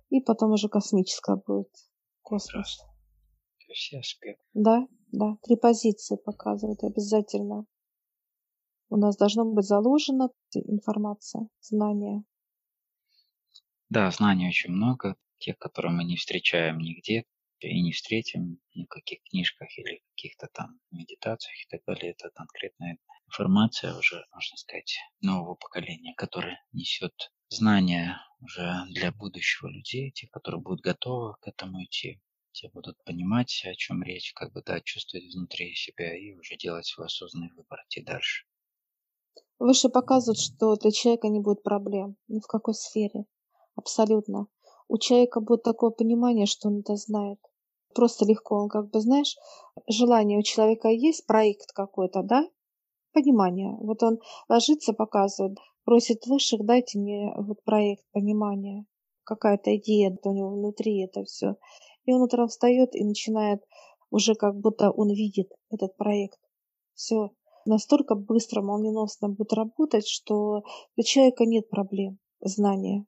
и 0.10 0.22
потом 0.22 0.52
уже 0.52 0.70
космическая 0.70 1.36
будет 1.36 1.70
космос. 2.22 2.80
Все 3.74 4.00
аспекты. 4.00 4.42
Да, 4.54 4.88
да, 5.12 5.38
три 5.44 5.58
позиции 5.58 6.16
показывает 6.16 6.84
обязательно. 6.84 7.66
У 8.90 8.96
нас 8.96 9.18
должно 9.18 9.44
быть 9.46 9.66
заложена 9.66 10.30
информация, 10.54 11.50
знания. 11.60 12.24
Да, 13.90 14.10
знаний 14.12 14.48
очень 14.48 14.72
много, 14.72 15.18
тех, 15.38 15.58
которые 15.58 15.92
мы 15.92 16.06
не 16.06 16.16
встречаем 16.16 16.80
нигде, 16.80 17.26
и 17.60 17.82
не 17.82 17.92
встретим 17.92 18.60
ни 18.76 18.84
в 18.86 18.88
каких 18.88 19.24
книжках 19.24 19.70
или 19.78 20.04
каких-то 20.16 20.48
там 20.54 20.80
медитациях 20.92 21.56
и 21.66 21.68
так 21.70 21.82
далее. 21.86 22.12
Это 22.12 22.30
конкретная 22.32 22.98
информация 23.28 23.96
уже, 23.98 24.26
можно 24.34 24.58
сказать, 24.58 24.98
нового 25.22 25.56
поколения, 25.56 26.14
которое 26.16 26.60
несет 26.72 27.32
знания 27.50 28.18
уже 28.40 28.84
для 28.90 29.12
будущего 29.12 29.68
людей, 29.68 30.12
те, 30.12 30.28
которые 30.28 30.62
будут 30.62 30.82
готовы 30.82 31.36
к 31.42 31.48
этому 31.48 31.84
идти. 31.84 32.22
Те 32.52 32.70
будут 32.70 33.04
понимать, 33.04 33.64
о 33.66 33.76
чем 33.76 34.02
речь, 34.04 34.34
как 34.34 34.52
бы, 34.54 34.64
да, 34.66 34.82
чувствовать 34.82 35.34
внутри 35.34 35.76
себя 35.76 36.18
и 36.18 36.34
уже 36.34 36.58
делать 36.58 36.86
свой 36.86 37.06
осознанный 37.08 37.52
выбор, 37.54 37.80
идти 37.88 38.02
дальше. 38.02 38.46
Выше 39.60 39.90
показывают, 39.90 40.40
что 40.40 40.76
для 40.78 40.90
человека 40.90 41.28
не 41.28 41.40
будет 41.40 41.62
проблем 41.62 42.16
ни 42.28 42.40
в 42.40 42.48
какой 42.48 42.74
сфере. 42.74 43.26
Абсолютно. 43.76 44.48
У 44.88 44.98
человека 44.98 45.42
будет 45.42 45.64
такое 45.64 45.92
понимание, 45.92 46.46
что 46.46 46.70
он 46.70 46.80
это 46.80 46.96
знает. 46.96 47.40
Просто 47.94 48.26
легко. 48.26 48.56
Он 48.56 48.70
как 48.70 48.90
бы, 48.90 49.00
знаешь, 49.02 49.36
желание 49.88 50.40
у 50.40 50.44
человека 50.44 50.90
есть, 50.90 51.26
проект 51.26 51.72
какой-то, 51.74 52.24
да? 52.24 52.48
Понимание. 53.14 53.76
Вот 53.80 54.04
он 54.04 54.20
ложится, 54.48 54.94
показывает, 54.94 55.58
просит 55.84 56.26
высших, 56.28 56.66
дайте 56.66 57.00
мне 57.00 57.34
вот 57.38 57.64
проект 57.64 58.04
понимания. 58.12 58.86
Какая-то 59.24 59.76
идея 59.78 60.18
у 60.24 60.32
него 60.32 60.52
внутри 60.52 61.04
это 61.04 61.24
все. 61.24 61.56
И 62.06 62.14
он 62.14 62.22
утром 62.22 62.48
встает 62.48 62.96
и 62.96 63.04
начинает 63.04 63.62
уже 64.10 64.36
как 64.36 64.56
будто 64.56 64.92
он 64.92 65.10
видит 65.10 65.52
этот 65.70 65.98
проект. 65.98 66.40
Все 66.94 67.32
настолько 67.66 68.16
быстро, 68.16 68.62
молниеносно 68.62 69.30
будет 69.30 69.54
работать, 69.54 70.08
что 70.08 70.64
для 70.96 71.04
человека 71.04 71.46
нет 71.46 71.70
проблем 71.70 72.20
знания. 72.40 73.06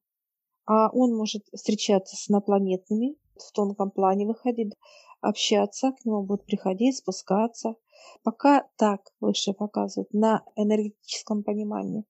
А 0.70 0.88
он 0.92 1.16
может 1.18 1.48
встречаться 1.52 2.16
с 2.16 2.30
инопланетными, 2.30 3.16
в 3.36 3.52
тонком 3.54 3.90
плане 3.90 4.28
выходить, 4.28 4.76
общаться, 5.20 5.94
к 5.94 6.06
нему 6.06 6.22
будут 6.22 6.46
приходить, 6.46 6.98
спускаться. 6.98 7.74
Пока 8.22 8.70
так 8.78 9.02
выше 9.20 9.54
показывают 9.54 10.14
на 10.14 10.44
энергетическом 10.56 11.42
понимании. 11.44 12.04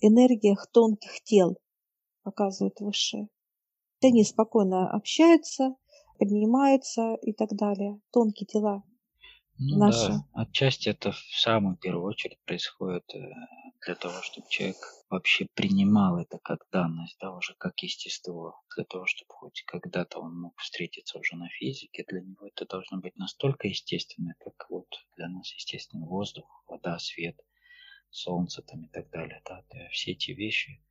Энергиях 0.00 0.66
тонких 0.72 1.22
тел 1.22 1.56
показывают 2.24 2.80
выше. 2.80 3.28
Они 4.02 4.24
спокойно 4.24 4.90
общаются, 4.90 5.76
поднимаются 6.18 7.14
и 7.22 7.32
так 7.32 7.50
далее. 7.54 8.00
Тонкие 8.10 8.48
тела. 8.48 8.82
Ну 9.58 9.78
наши. 9.78 10.08
да, 10.08 10.24
отчасти 10.32 10.88
это 10.88 11.12
в 11.12 11.18
самую 11.18 11.76
первую 11.76 12.04
очередь 12.04 12.38
происходит 12.44 13.04
э, 13.14 13.20
для 13.86 13.94
того, 13.94 14.20
чтобы 14.22 14.48
человек 14.50 14.76
вообще 15.10 15.46
принимал 15.54 16.18
это 16.18 16.38
как 16.38 16.66
данность, 16.72 17.16
да, 17.20 17.32
уже 17.32 17.54
как 17.54 17.80
естество, 17.80 18.60
для 18.74 18.84
того, 18.84 19.06
чтобы 19.06 19.28
хоть 19.28 19.62
когда-то 19.64 20.18
он 20.18 20.40
мог 20.40 20.58
встретиться 20.58 21.18
уже 21.18 21.36
на 21.36 21.48
физике, 21.48 22.04
для 22.08 22.20
него 22.20 22.48
это 22.48 22.66
должно 22.66 22.98
быть 22.98 23.16
настолько 23.16 23.68
естественно, 23.68 24.34
как 24.40 24.68
вот 24.70 24.88
для 25.16 25.28
нас 25.28 25.52
естественно 25.54 26.04
воздух, 26.04 26.64
вода, 26.66 26.98
свет, 26.98 27.38
солнце 28.10 28.62
там 28.62 28.84
и 28.86 28.88
так 28.88 29.08
далее, 29.10 29.40
да, 29.44 29.62
все 29.90 30.12
эти 30.12 30.32
вещи 30.32 30.82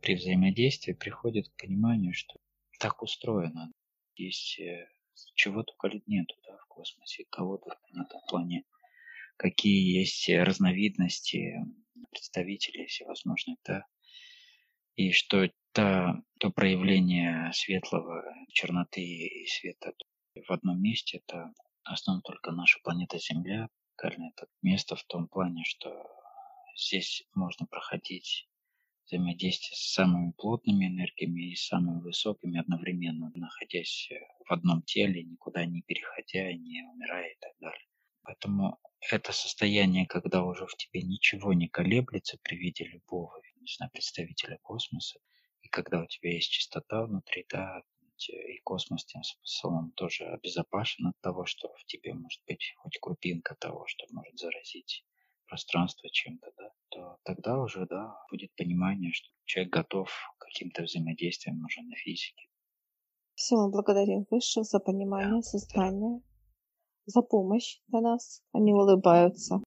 при 0.00 0.14
взаимодействии 0.14 0.92
приходят 0.92 1.48
к 1.48 1.62
пониманию, 1.62 2.14
что 2.14 2.38
так 2.78 3.02
устроено. 3.02 3.72
Есть 4.16 4.58
э, 4.60 4.86
чего 5.34 5.62
только 5.62 5.88
нету 6.06 6.34
да, 6.46 6.56
в 6.56 6.66
космосе, 6.66 7.26
кого 7.30 7.58
только 7.58 7.82
нет 7.92 8.08
в 8.10 8.30
плане, 8.30 8.64
какие 9.36 9.98
есть 9.98 10.28
разновидности 10.28 11.54
представителей 12.10 12.86
всевозможных, 12.86 13.58
да, 13.64 13.86
и 14.96 15.12
что 15.12 15.50
та, 15.72 16.22
то 16.38 16.50
проявление 16.50 17.52
светлого, 17.52 18.24
черноты 18.48 19.02
и 19.02 19.46
света 19.46 19.92
в 20.34 20.50
одном 20.50 20.80
месте, 20.82 21.22
это 21.24 21.52
основа 21.84 22.20
только 22.22 22.52
наша 22.52 22.80
планета 22.82 23.18
Земля, 23.18 23.68
это 23.96 24.46
место 24.62 24.96
в 24.96 25.04
том 25.04 25.28
плане, 25.28 25.64
что 25.64 25.90
здесь 26.76 27.24
можно 27.34 27.66
проходить 27.66 28.48
взаимодействие 29.10 29.76
с 29.76 29.92
самыми 29.92 30.32
плотными 30.36 30.86
энергиями 30.86 31.50
и 31.52 31.56
самыми 31.56 32.00
высокими 32.00 32.60
одновременно, 32.60 33.32
находясь 33.34 34.08
в 34.46 34.52
одном 34.52 34.82
теле, 34.82 35.24
никуда 35.24 35.64
не 35.66 35.82
переходя, 35.82 36.52
не 36.52 36.82
умирая 36.84 37.30
и 37.30 37.38
так 37.40 37.52
далее. 37.60 37.86
Поэтому 38.22 38.78
это 39.10 39.32
состояние, 39.32 40.06
когда 40.06 40.44
уже 40.44 40.66
в 40.66 40.76
тебе 40.76 41.02
ничего 41.02 41.52
не 41.52 41.68
колеблется 41.68 42.38
при 42.42 42.56
виде 42.56 42.84
любого, 42.84 43.40
не 43.60 43.66
знаю, 43.76 43.90
представителя 43.92 44.58
космоса, 44.62 45.18
и 45.62 45.68
когда 45.68 46.02
у 46.02 46.06
тебя 46.06 46.32
есть 46.32 46.50
чистота 46.50 47.04
внутри, 47.04 47.44
да, 47.50 47.82
и 48.28 48.60
космос 48.62 49.04
тем 49.06 49.22
самым 49.42 49.92
тоже 49.92 50.24
обезопасен 50.26 51.06
от 51.06 51.20
того, 51.20 51.46
что 51.46 51.72
в 51.74 51.84
тебе 51.86 52.12
может 52.12 52.42
быть 52.46 52.74
хоть 52.76 52.98
крупинка 53.00 53.56
того, 53.56 53.86
что 53.86 54.06
может 54.10 54.38
заразить 54.38 55.04
пространство 55.50 56.08
чем-то, 56.10 56.48
да, 56.56 56.70
то 56.90 57.18
тогда 57.24 57.58
уже, 57.60 57.86
да, 57.86 58.16
будет 58.30 58.54
понимание, 58.54 59.12
что 59.12 59.28
человек 59.44 59.72
готов 59.72 60.08
к 60.38 60.44
каким-то 60.44 60.82
взаимодействиям 60.82 61.62
уже 61.64 61.82
на 61.82 61.96
физике. 61.96 62.46
Все, 63.34 63.56
мы 63.56 63.70
благодарим 63.70 64.26
высших 64.30 64.64
за 64.64 64.78
понимание, 64.78 65.34
да, 65.34 65.42
за 65.42 65.58
знание, 65.58 66.20
за 67.06 67.22
помощь 67.22 67.80
для 67.88 68.00
нас. 68.00 68.42
Они 68.52 68.72
улыбаются. 68.72 69.60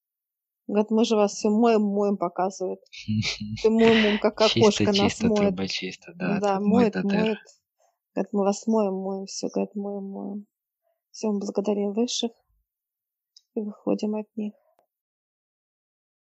Говорят, 0.68 0.92
мы 0.92 1.04
же 1.04 1.18
вас 1.18 1.34
все 1.34 1.50
моем, 1.50 1.82
моем 1.82 2.18
показывают. 2.18 2.80
Ты 3.62 3.70
моем, 3.70 4.02
моем, 4.02 4.20
как 4.20 4.34
окошко 4.42 4.86
нас 4.86 4.96
чисто, 4.96 5.28
моет. 5.28 5.38
Труба 5.38 5.68
чисто, 5.68 6.14
да. 6.16 6.40
Да, 6.40 6.60
моет, 6.62 6.96
моет. 6.96 7.40
Говорят, 8.16 8.32
мы 8.32 8.44
вас 8.44 8.68
моем, 8.68 8.94
моем, 8.94 9.26
все, 9.26 9.50
говорят, 9.50 9.76
моем, 9.76 10.04
моем. 10.06 10.46
Все, 11.12 11.30
мы 11.30 11.40
благодарим 11.40 11.92
высших 11.92 12.32
и 13.56 13.62
выходим 13.62 14.16
от 14.16 14.28
них. 14.38 14.54